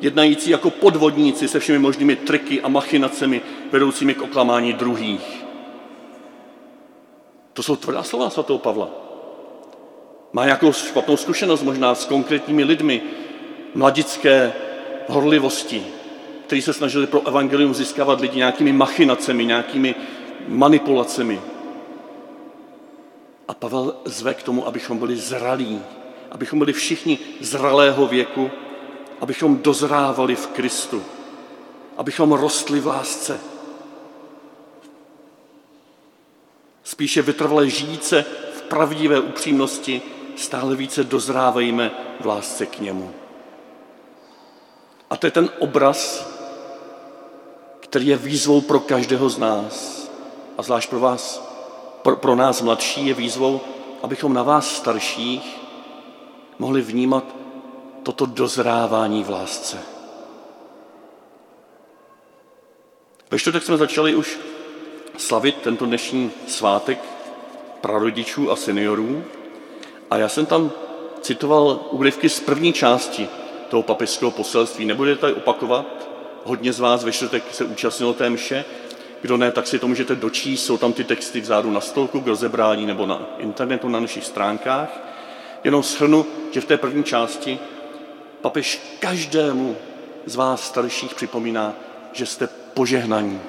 jednající 0.00 0.50
jako 0.50 0.70
podvodníci 0.70 1.48
se 1.48 1.60
všemi 1.60 1.78
možnými 1.78 2.16
triky 2.16 2.60
a 2.60 2.68
machinacemi 2.68 3.40
vedoucími 3.70 4.14
k 4.14 4.22
oklamání 4.22 4.72
druhých. 4.72 5.44
To 7.52 7.62
jsou 7.62 7.76
tvrdá 7.76 8.02
slova 8.02 8.30
svatého 8.30 8.58
Pavla. 8.58 8.90
Má 10.32 10.44
nějakou 10.44 10.72
špatnou 10.72 11.16
zkušenost 11.16 11.62
možná 11.62 11.94
s 11.94 12.04
konkrétními 12.04 12.64
lidmi, 12.64 13.02
mladické 13.74 14.52
horlivosti, 15.08 15.86
kteří 16.46 16.62
se 16.62 16.72
snažili 16.72 17.06
pro 17.06 17.26
evangelium 17.26 17.74
získávat 17.74 18.20
lidi 18.20 18.36
nějakými 18.36 18.72
machinacemi, 18.72 19.44
nějakými 19.44 19.94
manipulacemi. 20.48 21.40
A 23.48 23.54
Pavel 23.54 23.96
zve 24.04 24.34
k 24.34 24.42
tomu, 24.42 24.66
abychom 24.66 24.98
byli 24.98 25.16
zralí, 25.16 25.80
abychom 26.30 26.58
byli 26.58 26.72
všichni 26.72 27.18
zralého 27.40 28.06
věku, 28.06 28.50
abychom 29.20 29.58
dozrávali 29.58 30.36
v 30.36 30.46
Kristu, 30.46 31.02
abychom 31.96 32.32
rostli 32.32 32.80
v 32.80 32.86
lásce. 32.86 33.40
Spíše 36.84 37.22
vytrvalé 37.22 37.70
žijíce 37.70 38.24
v 38.52 38.62
pravdivé 38.62 39.20
upřímnosti 39.20 40.02
stále 40.36 40.76
více 40.76 41.04
dozrávejme 41.04 41.90
v 42.20 42.26
lásce 42.26 42.66
k 42.66 42.80
němu. 42.80 43.10
A 45.10 45.16
to 45.16 45.26
je 45.26 45.30
ten 45.30 45.50
obraz, 45.58 46.30
který 47.80 48.06
je 48.06 48.16
výzvou 48.16 48.60
pro 48.60 48.80
každého 48.80 49.28
z 49.28 49.38
nás. 49.38 50.00
A 50.58 50.62
zvlášť 50.62 50.90
pro 50.90 51.00
vás, 51.00 51.42
pro, 52.02 52.16
pro 52.16 52.34
nás 52.36 52.62
mladší 52.62 53.06
je 53.06 53.14
výzvou, 53.14 53.60
abychom 54.02 54.32
na 54.32 54.42
vás 54.42 54.76
starších 54.76 55.60
mohli 56.58 56.82
vnímat 56.82 57.39
toto 58.02 58.26
dozrávání 58.26 59.24
v 59.24 59.30
lásce. 59.30 59.78
Ve 63.30 63.38
čtvrtek 63.38 63.62
jsme 63.62 63.76
začali 63.76 64.14
už 64.14 64.38
slavit 65.16 65.56
tento 65.56 65.86
dnešní 65.86 66.30
svátek 66.46 66.98
prarodičů 67.80 68.50
a 68.50 68.56
seniorů 68.56 69.24
a 70.10 70.16
já 70.16 70.28
jsem 70.28 70.46
tam 70.46 70.70
citoval 71.20 71.80
úryvky 71.90 72.28
z 72.28 72.40
první 72.40 72.72
části 72.72 73.28
toho 73.68 73.82
papežského 73.82 74.30
poselství. 74.30 74.84
Nebudu 74.84 75.16
tady 75.16 75.32
opakovat, 75.32 76.08
hodně 76.44 76.72
z 76.72 76.80
vás 76.80 77.04
ve 77.04 77.12
čtvrtek 77.12 77.44
se 77.54 77.64
účastnilo 77.64 78.14
té 78.14 78.30
mše, 78.30 78.64
kdo 79.22 79.36
ne, 79.36 79.52
tak 79.52 79.66
si 79.66 79.78
to 79.78 79.88
můžete 79.88 80.14
dočíst, 80.14 80.66
jsou 80.66 80.78
tam 80.78 80.92
ty 80.92 81.04
texty 81.04 81.40
vzadu 81.40 81.70
na 81.70 81.80
stolku 81.80 82.20
k 82.20 82.26
rozebrání 82.26 82.86
nebo 82.86 83.06
na 83.06 83.22
internetu, 83.38 83.88
na 83.88 84.00
našich 84.00 84.24
stránkách. 84.24 85.00
Jenom 85.64 85.82
shrnu, 85.82 86.26
že 86.50 86.60
v 86.60 86.64
té 86.64 86.76
první 86.76 87.04
části 87.04 87.58
papež 88.40 88.80
každému 88.98 89.76
z 90.26 90.36
vás 90.36 90.66
starších 90.66 91.14
připomíná, 91.14 91.74
že 92.12 92.26
jste 92.26 92.48
požehnaní, 92.74 93.40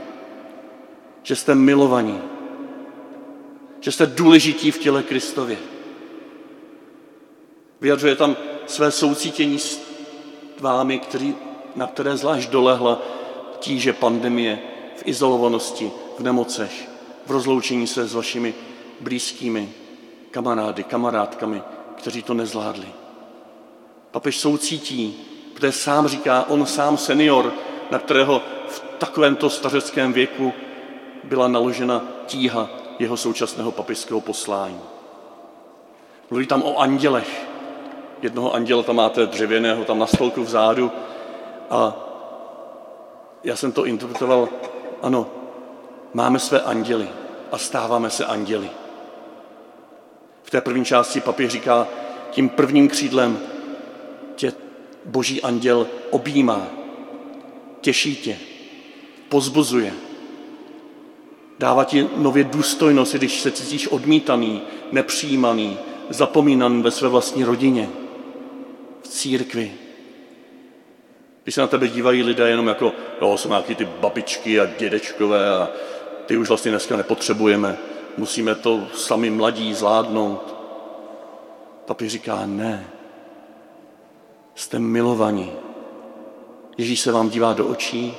že 1.23 1.35
jste 1.35 1.55
milovaní, 1.55 2.21
že 3.79 3.91
jste 3.91 4.05
důležití 4.05 4.71
v 4.71 4.77
těle 4.77 5.03
Kristově. 5.03 5.57
Vyjadřuje 7.81 8.15
tam 8.15 8.35
své 8.67 8.91
soucítění 8.91 9.59
s 9.59 9.81
vámi, 10.59 10.99
který, 10.99 11.35
na 11.75 11.87
které 11.87 12.17
zvlášť 12.17 12.49
dolehla 12.49 13.01
tíže 13.59 13.93
pandemie 13.93 14.59
v 14.95 15.07
izolovanosti, 15.07 15.91
v 16.17 16.23
nemocech, 16.23 16.89
v 17.25 17.31
rozloučení 17.31 17.87
se 17.87 18.07
s 18.07 18.13
vašimi 18.13 18.53
blízkými 18.99 19.73
kamarády, 20.31 20.83
kamarádkami, 20.83 21.61
kteří 21.95 22.23
to 22.23 22.33
nezvládli. 22.33 23.00
Papež 24.11 24.39
soucítí, 24.39 25.15
protože 25.53 25.71
sám 25.71 26.07
říká, 26.07 26.45
on 26.49 26.65
sám 26.65 26.97
senior, 26.97 27.53
na 27.91 27.99
kterého 27.99 28.41
v 28.67 28.79
takovémto 28.97 29.49
stařeckém 29.49 30.13
věku 30.13 30.53
byla 31.23 31.47
naložena 31.47 32.03
tíha 32.25 32.69
jeho 32.99 33.17
současného 33.17 33.71
papežského 33.71 34.21
poslání. 34.21 34.79
Mluví 36.29 36.47
tam 36.47 36.63
o 36.63 36.77
andělech. 36.77 37.47
Jednoho 38.21 38.53
anděla 38.53 38.83
tam 38.83 38.95
máte 38.95 39.25
dřevěného 39.25 39.83
tam 39.83 39.99
na 39.99 40.07
stolku 40.07 40.43
vzadu 40.43 40.91
a 41.69 41.95
já 43.43 43.55
jsem 43.55 43.71
to 43.71 43.85
interpretoval, 43.85 44.49
ano, 45.01 45.27
máme 46.13 46.39
své 46.39 46.61
anděly 46.61 47.09
a 47.51 47.57
stáváme 47.57 48.09
se 48.09 48.25
anděli. 48.25 48.69
V 50.43 50.49
té 50.49 50.61
první 50.61 50.85
části 50.85 51.21
papež 51.21 51.51
říká, 51.51 51.87
tím 52.31 52.49
prvním 52.49 52.87
křídlem 52.87 53.39
tě 54.35 54.53
boží 55.05 55.41
anděl 55.41 55.87
objímá, 56.09 56.67
těší 57.81 58.15
tě, 58.15 58.37
pozbuzuje, 59.29 59.93
dává 61.59 61.83
ti 61.83 62.07
nově 62.17 62.43
důstojnost, 62.43 63.15
když 63.15 63.41
se 63.41 63.51
cítíš 63.51 63.87
odmítaný, 63.87 64.61
nepřijímaný, 64.91 65.77
zapomínaný 66.09 66.81
ve 66.81 66.91
své 66.91 67.09
vlastní 67.09 67.43
rodině, 67.43 67.89
v 69.01 69.07
církvi. 69.07 69.73
Když 71.43 71.55
se 71.55 71.61
na 71.61 71.67
tebe 71.67 71.87
dívají 71.87 72.23
lidé 72.23 72.49
jenom 72.49 72.67
jako, 72.67 72.93
jo, 73.21 73.37
jsou 73.37 73.49
nějaký 73.49 73.75
ty 73.75 73.85
babičky 73.85 74.59
a 74.59 74.65
dědečkové 74.65 75.49
a 75.49 75.69
ty 76.25 76.37
už 76.37 76.47
vlastně 76.47 76.71
dneska 76.71 76.97
nepotřebujeme, 76.97 77.77
musíme 78.17 78.55
to 78.55 78.87
sami 78.95 79.29
mladí 79.29 79.73
zvládnout. 79.73 80.55
Papi 81.85 82.09
říká, 82.09 82.41
ne, 82.45 82.90
jste 84.61 84.79
milovaní. 84.79 85.51
Ježíš 86.77 86.99
se 86.99 87.11
vám 87.11 87.29
dívá 87.29 87.53
do 87.53 87.67
očí 87.67 88.13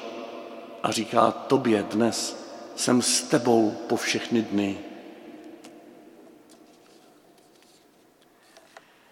a 0.83 0.91
říká, 0.91 1.31
tobě 1.31 1.83
dnes 1.83 2.47
jsem 2.77 3.03
s 3.03 3.23
tebou 3.23 3.71
po 3.87 3.97
všechny 3.97 4.43
dny. 4.43 4.79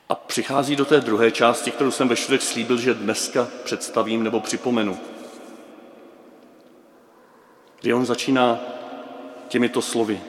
A 0.09 0.15
přichází 0.15 0.77
do 0.77 0.85
té 0.85 1.01
druhé 1.01 1.31
části, 1.31 1.71
kterou 1.71 1.91
jsem 1.91 2.09
ve 2.09 2.17
čtvrtek 2.17 2.43
slíbil, 2.43 2.79
že 2.79 2.95
dneska 2.95 3.49
představím 3.65 4.23
nebo 4.23 4.41
připomenu. 4.41 4.99
Kdy 7.81 7.95
on 7.95 8.07
začíná 8.07 8.61
těmito 9.49 9.83
slovy. 9.83 10.21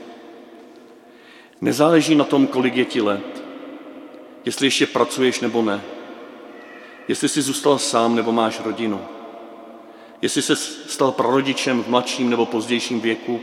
Nezáleží 1.62 2.16
na 2.16 2.24
tom, 2.24 2.48
kolik 2.48 2.76
je 2.76 2.86
ti 2.86 3.02
let, 3.02 3.44
jestli 4.46 4.68
ještě 4.68 4.88
pracuješ 4.88 5.40
nebo 5.40 5.62
ne, 5.62 5.82
jestli 7.12 7.30
jsi 7.30 7.42
zůstal 7.42 7.80
sám 7.80 8.16
nebo 8.16 8.32
máš 8.32 8.60
rodinu, 8.60 9.02
jestli 10.22 10.42
se 10.42 10.56
stal 10.56 11.12
prarodičem 11.12 11.84
v 11.84 11.88
mladším 11.88 12.30
nebo 12.30 12.46
pozdějším 12.46 13.02
věku, 13.02 13.40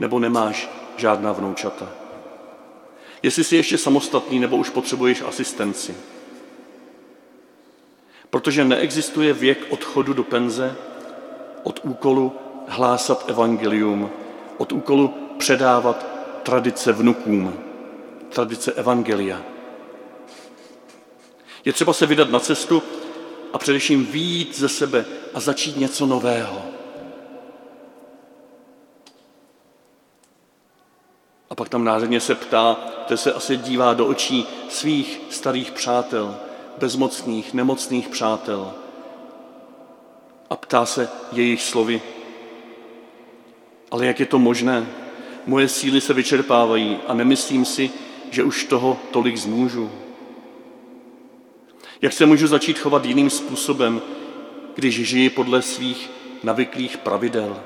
nebo 0.00 0.18
nemáš 0.18 0.70
žádná 0.96 1.32
vnoučata. 1.32 1.88
Jestli 3.22 3.44
jsi 3.44 3.56
ještě 3.56 3.78
samostatný 3.78 4.38
nebo 4.38 4.56
už 4.56 4.70
potřebuješ 4.70 5.22
asistenci. 5.22 5.94
Protože 8.30 8.64
neexistuje 8.64 9.32
věk 9.32 9.66
odchodu 9.70 10.12
do 10.12 10.24
penze, 10.24 10.76
od 11.62 11.80
úkolu 11.82 12.32
hlásat 12.68 13.24
evangelium, 13.30 14.10
od 14.58 14.72
úkolu 14.72 15.14
předávat 15.38 16.06
tradice 16.42 16.92
vnukům, 16.92 17.54
tradice 18.28 18.72
evangelia. 18.72 19.42
Je 21.64 21.72
třeba 21.72 21.92
se 21.92 22.06
vydat 22.06 22.30
na 22.30 22.40
cestu 22.40 22.82
a 23.52 23.58
především 23.58 24.06
výjít 24.06 24.58
ze 24.58 24.68
sebe 24.68 25.04
a 25.34 25.40
začít 25.40 25.76
něco 25.76 26.06
nového. 26.06 26.62
A 31.50 31.54
pak 31.54 31.68
tam 31.68 31.84
nádherně 31.84 32.20
se 32.20 32.34
ptá, 32.34 32.74
to 33.08 33.16
se 33.16 33.32
asi 33.32 33.56
dívá 33.56 33.94
do 33.94 34.06
očí 34.06 34.46
svých 34.68 35.20
starých 35.30 35.70
přátel, 35.70 36.36
bezmocných, 36.78 37.54
nemocných 37.54 38.08
přátel. 38.08 38.74
A 40.50 40.56
ptá 40.56 40.86
se 40.86 41.08
jejich 41.32 41.62
slovy, 41.62 42.02
ale 43.90 44.06
jak 44.06 44.20
je 44.20 44.26
to 44.26 44.38
možné? 44.38 44.86
Moje 45.46 45.68
síly 45.68 46.00
se 46.00 46.14
vyčerpávají 46.14 46.98
a 47.06 47.14
nemyslím 47.14 47.64
si, 47.64 47.90
že 48.30 48.44
už 48.44 48.64
toho 48.64 48.98
tolik 49.10 49.36
zmůžu. 49.36 49.90
Jak 52.02 52.12
se 52.12 52.26
můžu 52.26 52.46
začít 52.46 52.78
chovat 52.78 53.04
jiným 53.04 53.30
způsobem, 53.30 54.02
když 54.74 55.08
žiji 55.08 55.30
podle 55.30 55.62
svých 55.62 56.10
navyklých 56.42 56.98
pravidel? 56.98 57.60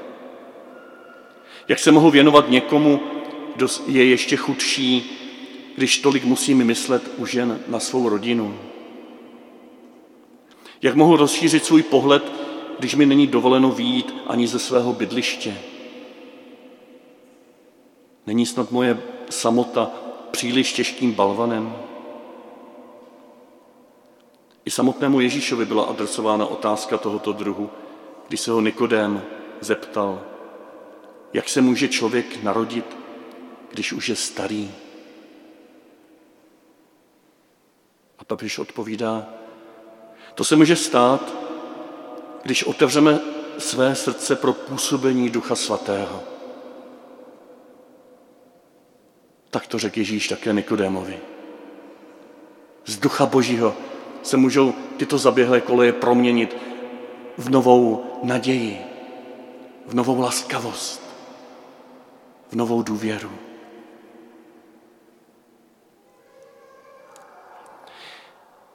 Jak 1.68 1.78
se 1.78 1.92
mohu 1.92 2.10
věnovat 2.10 2.50
někomu, 2.50 3.00
kdo 3.56 3.66
je 3.86 4.04
ještě 4.04 4.36
chudší, 4.36 5.10
když 5.76 5.98
tolik 5.98 6.24
musím 6.24 6.64
myslet 6.64 7.10
už 7.16 7.34
jen 7.34 7.60
na 7.68 7.80
svou 7.80 8.08
rodinu? 8.08 8.58
Jak 10.82 10.94
mohu 10.94 11.16
rozšířit 11.16 11.64
svůj 11.64 11.82
pohled, 11.82 12.32
když 12.78 12.94
mi 12.94 13.06
není 13.06 13.26
dovoleno 13.26 13.70
výjít 13.70 14.14
ani 14.26 14.46
ze 14.46 14.58
svého 14.58 14.92
bydliště? 14.92 15.58
Není 18.26 18.46
snad 18.46 18.70
moje 18.70 19.02
samota 19.30 19.90
příliš 20.30 20.72
těžkým 20.72 21.12
balvanem? 21.12 21.76
I 24.64 24.70
samotnému 24.70 25.20
Ježíšovi 25.20 25.64
byla 25.64 25.84
adresována 25.84 26.46
otázka 26.46 26.98
tohoto 26.98 27.32
druhu, 27.32 27.70
když 28.28 28.40
se 28.40 28.50
ho 28.50 28.60
Nikodém 28.60 29.22
zeptal, 29.60 30.22
jak 31.32 31.48
se 31.48 31.60
může 31.60 31.88
člověk 31.88 32.42
narodit, 32.42 32.96
když 33.70 33.92
už 33.92 34.08
je 34.08 34.16
starý. 34.16 34.70
A 38.18 38.24
papež 38.24 38.58
odpovídá, 38.58 39.26
to 40.34 40.44
se 40.44 40.56
může 40.56 40.76
stát, 40.76 41.34
když 42.42 42.64
otevřeme 42.64 43.20
své 43.58 43.94
srdce 43.94 44.36
pro 44.36 44.52
působení 44.52 45.30
Ducha 45.30 45.54
Svatého. 45.54 46.22
Tak 49.50 49.66
to 49.66 49.78
řekl 49.78 49.98
Ježíš 49.98 50.28
také 50.28 50.52
Nikodémovi. 50.52 51.20
Z 52.86 52.98
Ducha 52.98 53.26
Božího 53.26 53.76
se 54.24 54.36
můžou 54.36 54.74
tyto 54.96 55.18
zaběhlé 55.18 55.60
koleje 55.60 55.92
proměnit 55.92 56.56
v 57.38 57.50
novou 57.50 58.04
naději, 58.22 58.86
v 59.86 59.94
novou 59.94 60.20
laskavost, 60.20 61.02
v 62.48 62.54
novou 62.54 62.82
důvěru. 62.82 63.30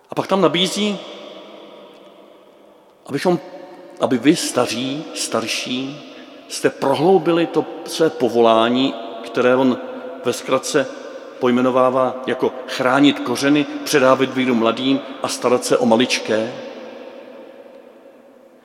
A 0.09 0.15
pak 0.15 0.27
tam 0.27 0.41
nabízí, 0.41 0.99
abychom, 3.05 3.39
aby 3.99 4.17
vy 4.17 4.35
staří, 4.35 5.05
starší, 5.15 6.13
jste 6.47 6.69
prohloubili 6.69 7.47
to 7.47 7.65
své 7.85 8.09
povolání, 8.09 8.93
které 9.23 9.55
on 9.55 9.77
ve 10.25 10.33
zkratce 10.33 10.98
pojmenovává 11.39 12.23
jako 12.27 12.51
chránit 12.67 13.19
kořeny, 13.19 13.65
předávat 13.83 14.33
víru 14.33 14.55
mladým 14.55 14.99
a 15.23 15.27
starat 15.27 15.65
se 15.65 15.77
o 15.77 15.85
maličké. 15.85 16.53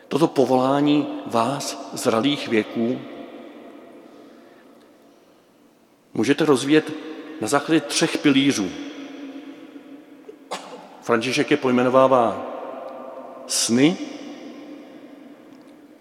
Toto 0.09 0.27
povolání 0.27 1.23
vás, 1.27 1.91
zralých 1.93 2.49
věků, 2.49 3.01
můžete 6.15 6.45
rozvíjet 6.45 6.93
na 7.41 7.49
základě 7.49 7.81
třech 7.81 8.19
pilířů. 8.19 8.71
František 11.03 11.51
je 11.51 11.57
pojmenovává 11.57 12.47
sny, 13.47 13.97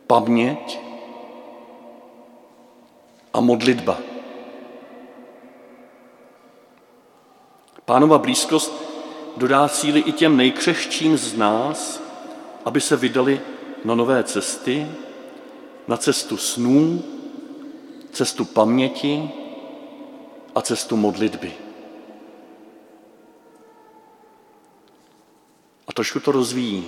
paměť 0.07 0.79
a 3.33 3.41
modlitba. 3.41 4.12
Pánova 7.85 8.17
blízkost 8.17 8.73
dodá 9.37 9.67
síly 9.67 9.99
i 9.99 10.11
těm 10.11 10.37
nejkřehčím 10.37 11.17
z 11.17 11.37
nás, 11.37 12.01
aby 12.65 12.81
se 12.81 12.95
vydali 12.95 13.41
na 13.85 13.95
nové 13.95 14.23
cesty, 14.23 14.87
na 15.87 15.97
cestu 15.97 16.37
snů, 16.37 17.03
cestu 18.11 18.45
paměti 18.45 19.29
a 20.55 20.61
cestu 20.61 20.97
modlitby. 20.97 21.53
A 25.87 25.93
trošku 25.93 26.19
to 26.19 26.31
rozvíjí. 26.31 26.87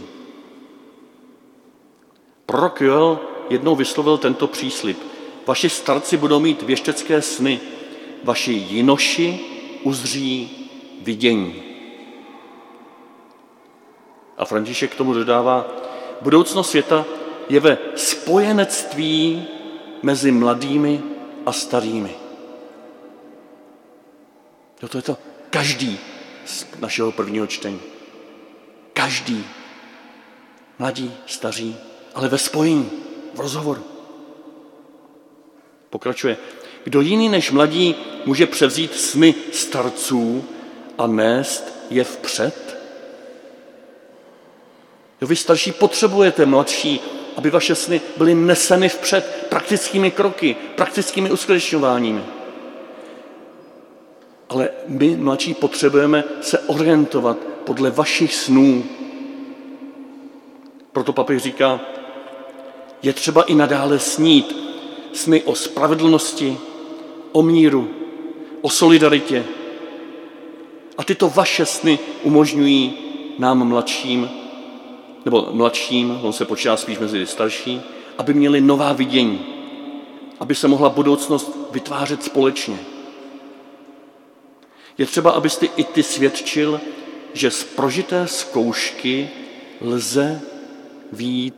Prorok 2.45 2.81
Joel 2.81 3.19
jednou 3.49 3.75
vyslovil 3.75 4.17
tento 4.17 4.47
příslip. 4.47 4.99
Vaši 5.47 5.69
starci 5.69 6.17
budou 6.17 6.39
mít 6.39 6.61
věštecké 6.61 7.21
sny, 7.21 7.59
vaši 8.23 8.51
jinoši 8.51 9.39
uzří 9.83 10.64
vidění. 11.05 11.63
A 14.37 14.45
František 14.45 14.91
k 14.91 14.95
tomu 14.95 15.13
dodává, 15.13 15.67
budoucnost 16.21 16.69
světa 16.69 17.05
je 17.49 17.59
ve 17.59 17.77
spojenectví 17.95 19.47
mezi 20.03 20.31
mladými 20.31 21.01
a 21.45 21.51
starými. 21.51 22.15
Jo, 24.81 24.87
to 24.89 24.97
je 24.97 25.01
to 25.01 25.17
každý 25.49 25.99
z 26.45 26.65
našeho 26.79 27.11
prvního 27.11 27.47
čtení. 27.47 27.79
Každý. 28.93 29.45
Mladí, 30.79 31.13
staří, 31.25 31.77
ale 32.15 32.27
ve 32.27 32.37
spojení, 32.37 32.89
v 33.33 33.39
rozhovoru. 33.39 33.83
Pokračuje. 35.89 36.37
Kdo 36.83 37.01
jiný 37.01 37.29
než 37.29 37.51
mladí 37.51 37.95
může 38.25 38.47
převzít 38.47 38.93
sny 38.93 39.35
starců 39.51 40.43
a 40.97 41.07
nést 41.07 41.85
je 41.89 42.03
vpřed? 42.03 42.77
Jo, 45.21 45.27
vy 45.27 45.35
starší 45.35 45.71
potřebujete 45.71 46.45
mladší, 46.45 47.01
aby 47.37 47.49
vaše 47.49 47.75
sny 47.75 48.01
byly 48.17 48.35
neseny 48.35 48.89
vpřed 48.89 49.47
praktickými 49.49 50.11
kroky, 50.11 50.55
praktickými 50.75 51.31
uskutečňováními. 51.31 52.23
Ale 54.49 54.69
my, 54.87 55.15
mladší, 55.15 55.53
potřebujeme 55.53 56.23
se 56.41 56.59
orientovat 56.59 57.37
podle 57.37 57.91
vašich 57.91 58.35
snů. 58.35 58.83
Proto 60.91 61.13
papež 61.13 61.43
říká, 61.43 61.79
je 63.01 63.13
třeba 63.13 63.43
i 63.43 63.55
nadále 63.55 63.99
snít 63.99 64.55
sny 65.13 65.43
o 65.43 65.55
spravedlnosti, 65.55 66.57
o 67.31 67.41
míru, 67.41 67.89
o 68.61 68.69
solidaritě, 68.69 69.45
a 70.97 71.03
tyto 71.03 71.29
vaše 71.29 71.65
sny 71.65 71.99
umožňují 72.23 72.93
nám 73.39 73.67
mladším, 73.67 74.29
nebo 75.25 75.47
mladším, 75.51 76.19
on 76.21 76.33
se 76.33 76.45
počítá 76.45 76.77
spíš 76.77 76.99
mezi 76.99 77.25
starší, 77.25 77.81
aby 78.17 78.33
měli 78.33 78.61
nová 78.61 78.93
vidění, 78.93 79.45
aby 80.39 80.55
se 80.55 80.67
mohla 80.67 80.89
budoucnost 80.89 81.57
vytvářet 81.71 82.23
společně. 82.23 82.79
Je 84.97 85.05
třeba, 85.05 85.31
abyste 85.31 85.65
i 85.65 85.83
ty 85.83 86.03
svědčil, 86.03 86.81
že 87.33 87.51
z 87.51 87.63
prožité 87.63 88.27
zkoušky 88.27 89.29
lze 89.81 90.41
výjít, 91.11 91.55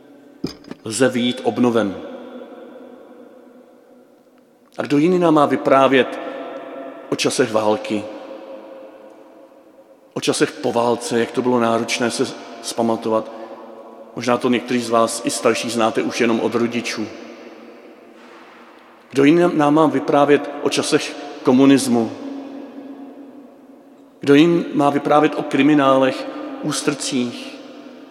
lze 0.84 1.08
výjít 1.08 1.40
obnoven. 1.44 1.96
A 4.78 4.82
kdo 4.82 4.98
jiný 4.98 5.18
nám 5.18 5.34
má 5.34 5.46
vyprávět 5.46 6.20
o 7.10 7.16
časech 7.16 7.52
války, 7.52 8.04
o 10.18 10.20
časech 10.20 10.52
po 10.52 10.72
válce, 10.72 11.20
jak 11.20 11.30
to 11.30 11.42
bylo 11.42 11.60
náročné 11.60 12.10
se 12.10 12.26
spamatovat. 12.62 13.30
Možná 14.16 14.36
to 14.36 14.48
někteří 14.48 14.80
z 14.80 14.90
vás 14.90 15.22
i 15.24 15.30
starší 15.30 15.70
znáte 15.70 16.02
už 16.02 16.20
jenom 16.20 16.40
od 16.40 16.54
rodičů. 16.54 17.06
Kdo 19.10 19.24
jiný 19.24 19.42
nám 19.52 19.74
má 19.74 19.86
vyprávět 19.86 20.50
o 20.62 20.70
časech 20.70 21.16
komunismu? 21.42 22.12
Kdo 24.20 24.34
jiný 24.34 24.64
má 24.74 24.90
vyprávět 24.90 25.34
o 25.36 25.42
kriminálech, 25.42 26.26
ústrcích, 26.62 27.58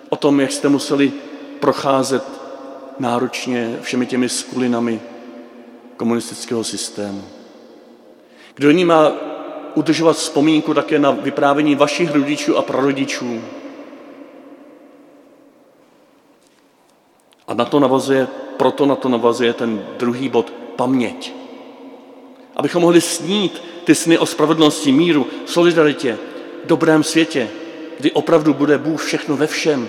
o 0.09 0.15
tom, 0.15 0.39
jak 0.39 0.51
jste 0.51 0.69
museli 0.69 1.13
procházet 1.59 2.23
náročně 2.99 3.79
všemi 3.81 4.05
těmi 4.05 4.29
skulinami 4.29 5.01
komunistického 5.97 6.63
systému? 6.63 7.23
Kdo 8.55 8.69
jiný 8.69 8.85
má 8.85 9.36
udržovat 9.77 10.17
vzpomínku 10.17 10.73
také 10.73 10.99
na 10.99 11.11
vyprávění 11.11 11.75
vašich 11.75 12.11
rodičů 12.11 12.57
a 12.57 12.61
prarodičů. 12.61 13.41
A 17.47 17.53
na 17.53 17.65
to 17.65 17.79
navazuje, 17.79 18.27
proto 18.57 18.85
na 18.85 18.95
to 18.95 19.09
navazuje 19.09 19.53
ten 19.53 19.85
druhý 19.97 20.29
bod, 20.29 20.53
paměť. 20.75 21.33
Abychom 22.55 22.81
mohli 22.81 23.01
snít 23.01 23.61
ty 23.83 23.95
sny 23.95 24.17
o 24.17 24.25
spravedlnosti, 24.25 24.91
míru, 24.91 25.27
solidaritě, 25.45 26.17
dobrém 26.65 27.03
světě, 27.03 27.49
kdy 27.99 28.11
opravdu 28.11 28.53
bude 28.53 28.77
Bůh 28.77 29.05
všechno 29.05 29.37
ve 29.37 29.47
všem. 29.47 29.87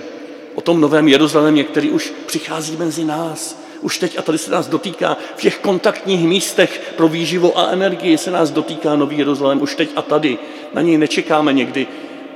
O 0.54 0.60
tom 0.60 0.80
novém 0.80 1.08
Jeruzalémě, 1.08 1.64
který 1.64 1.90
už 1.90 2.12
přichází 2.26 2.76
mezi 2.76 3.04
nás, 3.04 3.60
už 3.80 3.98
teď, 3.98 4.18
a 4.18 4.22
tady 4.22 4.38
se 4.38 4.50
nás 4.50 4.68
dotýká, 4.68 5.16
v 5.36 5.40
těch 5.40 5.58
kontaktních 5.58 6.26
místech 6.28 6.94
pro 6.96 7.08
výživu 7.08 7.58
a 7.58 7.70
energii 7.70 8.18
se 8.18 8.30
nás 8.30 8.50
dotýká 8.50 8.96
Nový 8.96 9.18
Jeruzalém 9.18 9.62
už 9.62 9.74
teď 9.74 9.90
a 9.96 10.02
tady. 10.02 10.38
Na 10.74 10.82
něj 10.82 10.98
nečekáme 10.98 11.52
někdy 11.52 11.86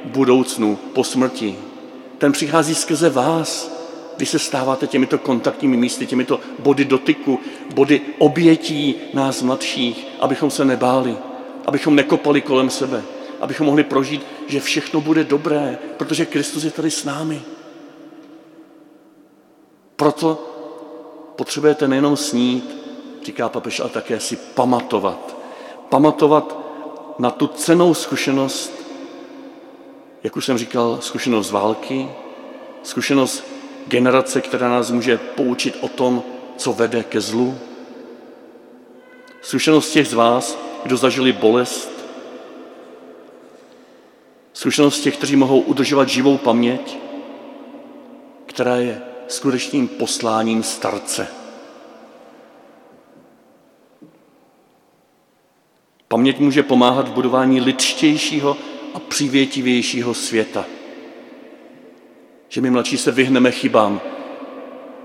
v 0.04 0.08
budoucnu, 0.08 0.78
po 0.92 1.04
smrti. 1.04 1.56
Ten 2.18 2.32
přichází 2.32 2.74
skrze 2.74 3.10
vás, 3.10 3.72
když 4.16 4.28
se 4.28 4.38
stáváte 4.38 4.86
těmito 4.86 5.18
kontaktními 5.18 5.76
místy, 5.76 6.06
těmito 6.06 6.40
body 6.58 6.84
dotyku, 6.84 7.40
body 7.74 8.00
obětí 8.18 8.94
nás 9.14 9.42
mladších, 9.42 10.06
abychom 10.20 10.50
se 10.50 10.64
nebáli, 10.64 11.16
abychom 11.66 11.96
nekopali 11.96 12.40
kolem 12.40 12.70
sebe, 12.70 13.02
abychom 13.40 13.66
mohli 13.66 13.84
prožít, 13.84 14.22
že 14.46 14.60
všechno 14.60 15.00
bude 15.00 15.24
dobré, 15.24 15.78
protože 15.96 16.26
Kristus 16.26 16.64
je 16.64 16.70
tady 16.70 16.90
s 16.90 17.04
námi. 17.04 17.42
proto 19.96 20.51
potřebujete 21.36 21.88
nejenom 21.88 22.16
snít, 22.16 22.76
říká 23.24 23.48
papež, 23.48 23.80
ale 23.80 23.88
také 23.88 24.20
si 24.20 24.36
pamatovat. 24.36 25.36
Pamatovat 25.88 26.58
na 27.18 27.30
tu 27.30 27.46
cenou 27.46 27.94
zkušenost, 27.94 28.72
jak 30.22 30.36
už 30.36 30.44
jsem 30.44 30.58
říkal, 30.58 30.98
zkušenost 31.00 31.50
války, 31.50 32.08
zkušenost 32.82 33.44
generace, 33.86 34.40
která 34.40 34.68
nás 34.68 34.90
může 34.90 35.18
poučit 35.18 35.78
o 35.80 35.88
tom, 35.88 36.22
co 36.56 36.72
vede 36.72 37.02
ke 37.02 37.20
zlu. 37.20 37.58
Zkušenost 39.42 39.90
těch 39.90 40.08
z 40.08 40.12
vás, 40.12 40.58
kdo 40.82 40.96
zažili 40.96 41.32
bolest, 41.32 41.90
zkušenost 44.52 45.00
těch, 45.00 45.16
kteří 45.16 45.36
mohou 45.36 45.60
udržovat 45.60 46.08
živou 46.08 46.38
paměť, 46.38 46.98
která 48.46 48.76
je 48.76 49.02
skutečným 49.28 49.88
posláním 49.88 50.62
starce. 50.62 51.28
Paměť 56.08 56.38
může 56.38 56.62
pomáhat 56.62 57.08
v 57.08 57.12
budování 57.12 57.60
lidštějšího 57.60 58.56
a 58.94 58.98
přívětivějšího 58.98 60.14
světa. 60.14 60.64
Že 62.48 62.60
my 62.60 62.70
mladší 62.70 62.98
se 62.98 63.10
vyhneme 63.10 63.50
chybám, 63.50 64.00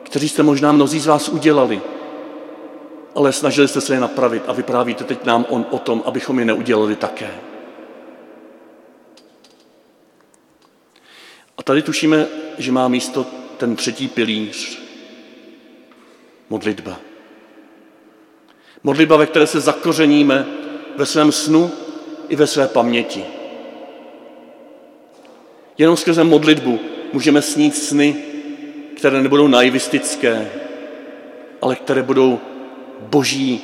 kteří 0.03 0.30
jste 0.30 0.43
možná 0.43 0.71
mnozí 0.71 0.99
z 0.99 1.08
vás 1.08 1.30
udělali, 1.30 1.82
ale 3.15 3.34
snažili 3.34 3.67
jste 3.67 3.82
se 3.82 3.93
je 3.93 3.99
napravit 3.99 4.43
a 4.47 4.53
vyprávíte 4.53 5.03
teď 5.03 5.25
nám 5.25 5.45
on 5.49 5.65
o 5.69 5.80
tom, 5.80 6.03
abychom 6.06 6.39
je 6.39 6.45
neudělali 6.45 6.95
také. 6.95 7.32
A 11.58 11.63
tady 11.63 11.82
tušíme, 11.82 12.27
že 12.58 12.71
má 12.71 12.88
místo 12.88 13.25
ten 13.58 13.76
třetí 13.76 14.08
pilíř, 14.08 14.82
modlitba. 16.50 17.00
Modlitba, 18.84 19.17
ve 19.17 19.26
které 19.26 19.48
se 19.48 19.60
zakořeníme 19.60 20.46
ve 20.96 21.06
svém 21.06 21.32
snu 21.32 21.72
i 22.30 22.36
ve 22.36 22.48
své 22.48 22.67
paměti. 22.67 23.26
Jenom 25.78 25.98
skrze 25.98 26.24
modlitbu 26.24 26.80
můžeme 27.13 27.41
snít 27.41 27.76
sny, 27.76 28.15
které 28.96 29.22
nebudou 29.22 29.48
naivistické, 29.48 30.52
ale 31.62 31.76
které 31.76 32.04
budou 32.04 32.39
boží, 33.00 33.62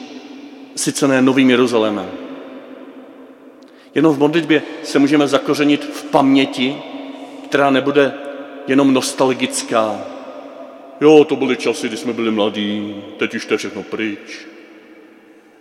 sice 0.75 1.07
ne 1.07 1.21
novým 1.21 1.49
Jeruzalémem. 1.49 2.11
Jenom 3.95 4.15
v 4.15 4.19
modlitbě 4.19 4.63
se 4.83 4.99
můžeme 4.99 5.27
zakořenit 5.27 5.85
v 5.85 6.03
paměti, 6.03 6.77
která 7.45 7.69
nebude 7.69 8.13
jenom 8.67 8.93
nostalgická. 8.93 10.01
Jo, 11.01 11.23
to 11.23 11.35
byly 11.35 11.57
časy, 11.57 11.87
kdy 11.87 11.97
jsme 11.97 12.13
byli 12.13 12.31
mladí, 12.31 13.03
teď 13.17 13.35
už 13.35 13.45
to 13.45 13.53
je 13.53 13.57
všechno 13.57 13.83
pryč. 13.83 14.47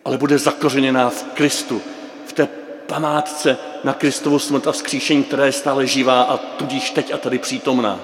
Ale 0.04 0.18
bude 0.18 0.38
zakořeněná 0.38 1.10
v 1.10 1.22
Kristu, 1.22 1.80
v 2.26 2.32
té 2.32 2.48
památce 2.86 3.58
na 3.84 3.92
Kristovu 3.92 4.38
smrt 4.38 4.66
a 4.66 4.72
vzkříšení, 4.72 5.24
která 5.24 5.46
je 5.46 5.52
stále 5.52 5.86
živá 5.86 6.22
a 6.22 6.36
tudíž 6.36 6.90
teď 6.90 7.14
a 7.14 7.18
tady 7.18 7.38
přítomná. 7.38 8.00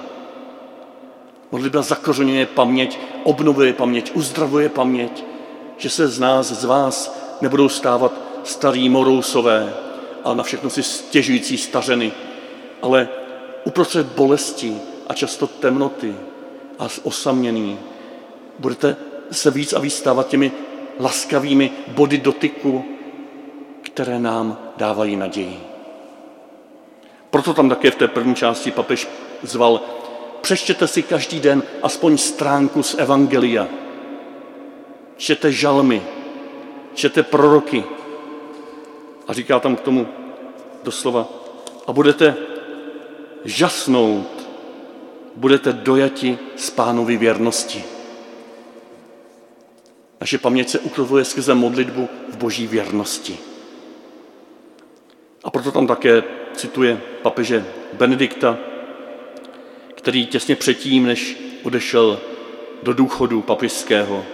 Modlitba 1.51 1.81
zakořeněje 1.81 2.45
paměť, 2.45 2.99
obnovuje 3.23 3.73
paměť, 3.73 4.11
uzdravuje 4.13 4.69
paměť, 4.69 5.23
že 5.77 5.89
se 5.89 6.07
z 6.07 6.19
nás, 6.19 6.47
z 6.51 6.63
vás 6.63 7.19
nebudou 7.41 7.69
stávat 7.69 8.13
starý 8.43 8.89
morousové 8.89 9.73
a 10.23 10.33
na 10.33 10.43
všechno 10.43 10.69
si 10.69 10.83
stěžující 10.83 11.57
stařeny, 11.57 12.11
ale 12.81 13.09
uprostřed 13.63 14.07
bolesti 14.07 14.75
a 15.09 15.13
často 15.13 15.47
temnoty 15.47 16.15
a 16.79 16.87
osaměný 17.03 17.79
budete 18.59 18.95
se 19.31 19.51
víc 19.51 19.73
a 19.73 19.79
víc 19.79 19.93
stávat 19.93 20.27
těmi 20.27 20.51
laskavými 20.99 21.71
body 21.87 22.17
dotyku, 22.17 22.85
které 23.81 24.19
nám 24.19 24.57
dávají 24.77 25.15
naději. 25.15 25.59
Proto 27.29 27.53
tam 27.53 27.69
také 27.69 27.91
v 27.91 27.95
té 27.95 28.07
první 28.07 28.35
části 28.35 28.71
papež 28.71 29.07
zval, 29.43 29.81
přečtěte 30.41 30.87
si 30.87 31.03
každý 31.03 31.39
den 31.39 31.63
aspoň 31.83 32.17
stránku 32.17 32.83
z 32.83 32.95
Evangelia. 32.97 33.67
Čtěte 35.17 35.51
žalmy, 35.51 36.03
čtěte 36.93 37.23
proroky. 37.23 37.83
A 39.27 39.33
říká 39.33 39.59
tam 39.59 39.75
k 39.75 39.81
tomu 39.81 40.07
doslova, 40.83 41.27
a 41.87 41.93
budete 41.93 42.35
žasnout, 43.45 44.38
budete 45.35 45.73
dojati 45.73 46.37
z 46.55 46.69
pánovy 46.69 47.17
věrnosti. 47.17 47.83
Naše 50.21 50.37
paměť 50.37 50.69
se 50.69 50.79
ukrvuje 50.79 51.25
skrze 51.25 51.55
modlitbu 51.55 52.09
v 52.29 52.37
boží 52.37 52.67
věrnosti. 52.67 53.37
A 55.43 55.51
proto 55.51 55.71
tam 55.71 55.87
také 55.87 56.23
cituje 56.53 57.01
papeže 57.21 57.65
Benedikta, 57.93 58.57
který 59.95 60.25
těsně 60.25 60.55
předtím, 60.55 61.05
než 61.05 61.37
odešel 61.63 62.19
do 62.83 62.93
důchodu 62.93 63.41
papižského, 63.41 64.25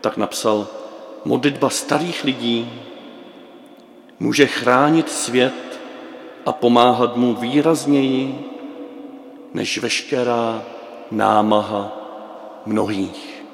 tak 0.00 0.16
napsal, 0.16 0.68
modlitba 1.24 1.70
starých 1.70 2.24
lidí 2.24 2.72
může 4.20 4.46
chránit 4.46 5.10
svět 5.10 5.80
a 6.46 6.52
pomáhat 6.52 7.16
mu 7.16 7.34
výrazněji 7.34 8.44
než 9.54 9.78
veškerá 9.78 10.64
námaha 11.10 11.98
mnohých. 12.66 13.44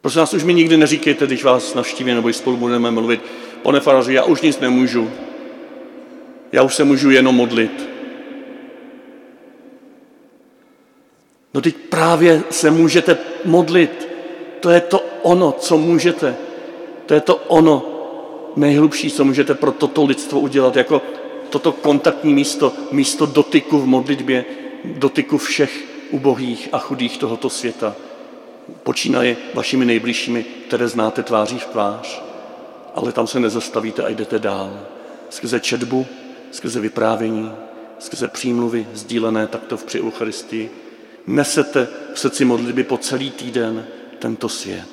Prosím 0.00 0.20
vás, 0.20 0.34
už 0.34 0.44
mi 0.44 0.54
nikdy 0.54 0.76
neříkejte, 0.76 1.26
když 1.26 1.44
vás 1.44 1.74
navštíví 1.74 2.14
nebo 2.14 2.32
spolu 2.32 2.56
budeme 2.56 2.90
mluvit, 2.90 3.20
pane 3.62 3.80
faraři, 3.80 4.14
já 4.14 4.24
už 4.24 4.40
nic 4.40 4.60
nemůžu. 4.60 5.10
Já 6.52 6.62
už 6.62 6.74
se 6.74 6.84
můžu 6.84 7.10
jenom 7.10 7.34
modlit. 7.34 7.88
No 11.54 11.60
teď 11.60 11.76
právě 11.76 12.42
se 12.50 12.70
můžete 12.70 13.18
modlit. 13.44 14.08
To 14.60 14.70
je 14.70 14.80
to 14.80 15.04
ono, 15.22 15.52
co 15.52 15.78
můžete. 15.78 16.36
To 17.06 17.14
je 17.14 17.20
to 17.20 17.36
ono 17.36 17.82
nejhlubší, 18.56 19.10
co 19.10 19.24
můžete 19.24 19.54
pro 19.54 19.72
toto 19.72 20.04
lidstvo 20.04 20.40
udělat, 20.40 20.76
jako 20.76 21.02
toto 21.54 21.72
kontaktní 21.72 22.34
místo, 22.34 22.72
místo 22.90 23.26
dotyku 23.26 23.78
v 23.78 23.86
modlitbě, 23.86 24.44
dotyku 24.84 25.38
všech 25.38 25.84
ubohých 26.10 26.68
a 26.72 26.78
chudých 26.78 27.18
tohoto 27.18 27.50
světa. 27.50 27.94
Počínaje 28.82 29.36
vašimi 29.54 29.84
nejbližšími, 29.84 30.44
které 30.66 30.88
znáte 30.88 31.22
tváří 31.22 31.58
v 31.58 31.66
tvář, 31.66 32.22
ale 32.94 33.12
tam 33.12 33.26
se 33.26 33.40
nezastavíte 33.40 34.02
a 34.02 34.08
jdete 34.08 34.38
dál. 34.38 34.80
Skrze 35.30 35.60
četbu, 35.60 36.06
skrze 36.50 36.80
vyprávění, 36.80 37.52
skrze 37.98 38.28
přímluvy 38.28 38.86
sdílené 38.92 39.46
takto 39.46 39.76
v 39.76 39.84
při 39.84 40.02
Eucharistii, 40.02 40.70
nesete 41.26 41.88
v 42.14 42.18
srdci 42.18 42.44
modlitby 42.44 42.84
po 42.84 42.98
celý 42.98 43.30
týden 43.30 43.86
tento 44.18 44.48
svět. 44.48 44.90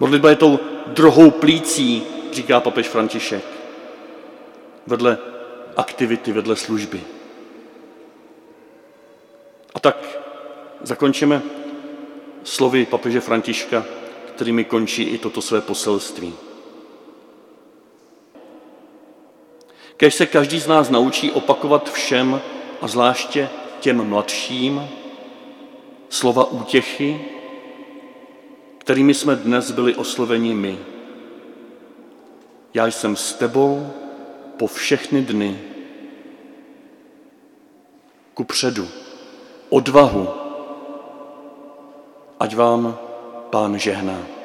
Modlitba 0.00 0.30
je 0.30 0.36
tou 0.36 0.58
druhou 0.86 1.30
plící, 1.30 2.02
říká 2.32 2.60
papež 2.60 2.88
František, 2.88 3.59
vedle 4.90 5.18
aktivity, 5.76 6.32
vedle 6.32 6.56
služby. 6.56 7.00
A 9.74 9.80
tak 9.80 9.96
zakončíme 10.82 11.42
slovy 12.44 12.86
papeže 12.86 13.20
Františka, 13.20 13.84
kterými 14.34 14.64
končí 14.64 15.02
i 15.02 15.18
toto 15.18 15.42
své 15.42 15.60
poselství. 15.60 16.34
Kež 19.96 20.14
se 20.14 20.26
každý 20.26 20.60
z 20.60 20.66
nás 20.66 20.90
naučí 20.90 21.30
opakovat 21.30 21.92
všem 21.92 22.40
a 22.80 22.88
zvláště 22.88 23.48
těm 23.80 24.08
mladším 24.08 24.88
slova 26.08 26.44
útěchy, 26.44 27.20
kterými 28.78 29.14
jsme 29.14 29.36
dnes 29.36 29.70
byli 29.70 29.94
osloveni 29.94 30.54
my. 30.54 30.78
Já 32.74 32.86
jsem 32.86 33.16
s 33.16 33.32
tebou 33.32 33.92
po 34.60 34.66
všechny 34.66 35.22
dny. 35.22 35.58
Ku 38.34 38.44
předu, 38.44 38.88
odvahu, 39.68 40.28
ať 42.40 42.56
vám 42.56 42.98
pán 43.50 43.78
žehná. 43.78 44.39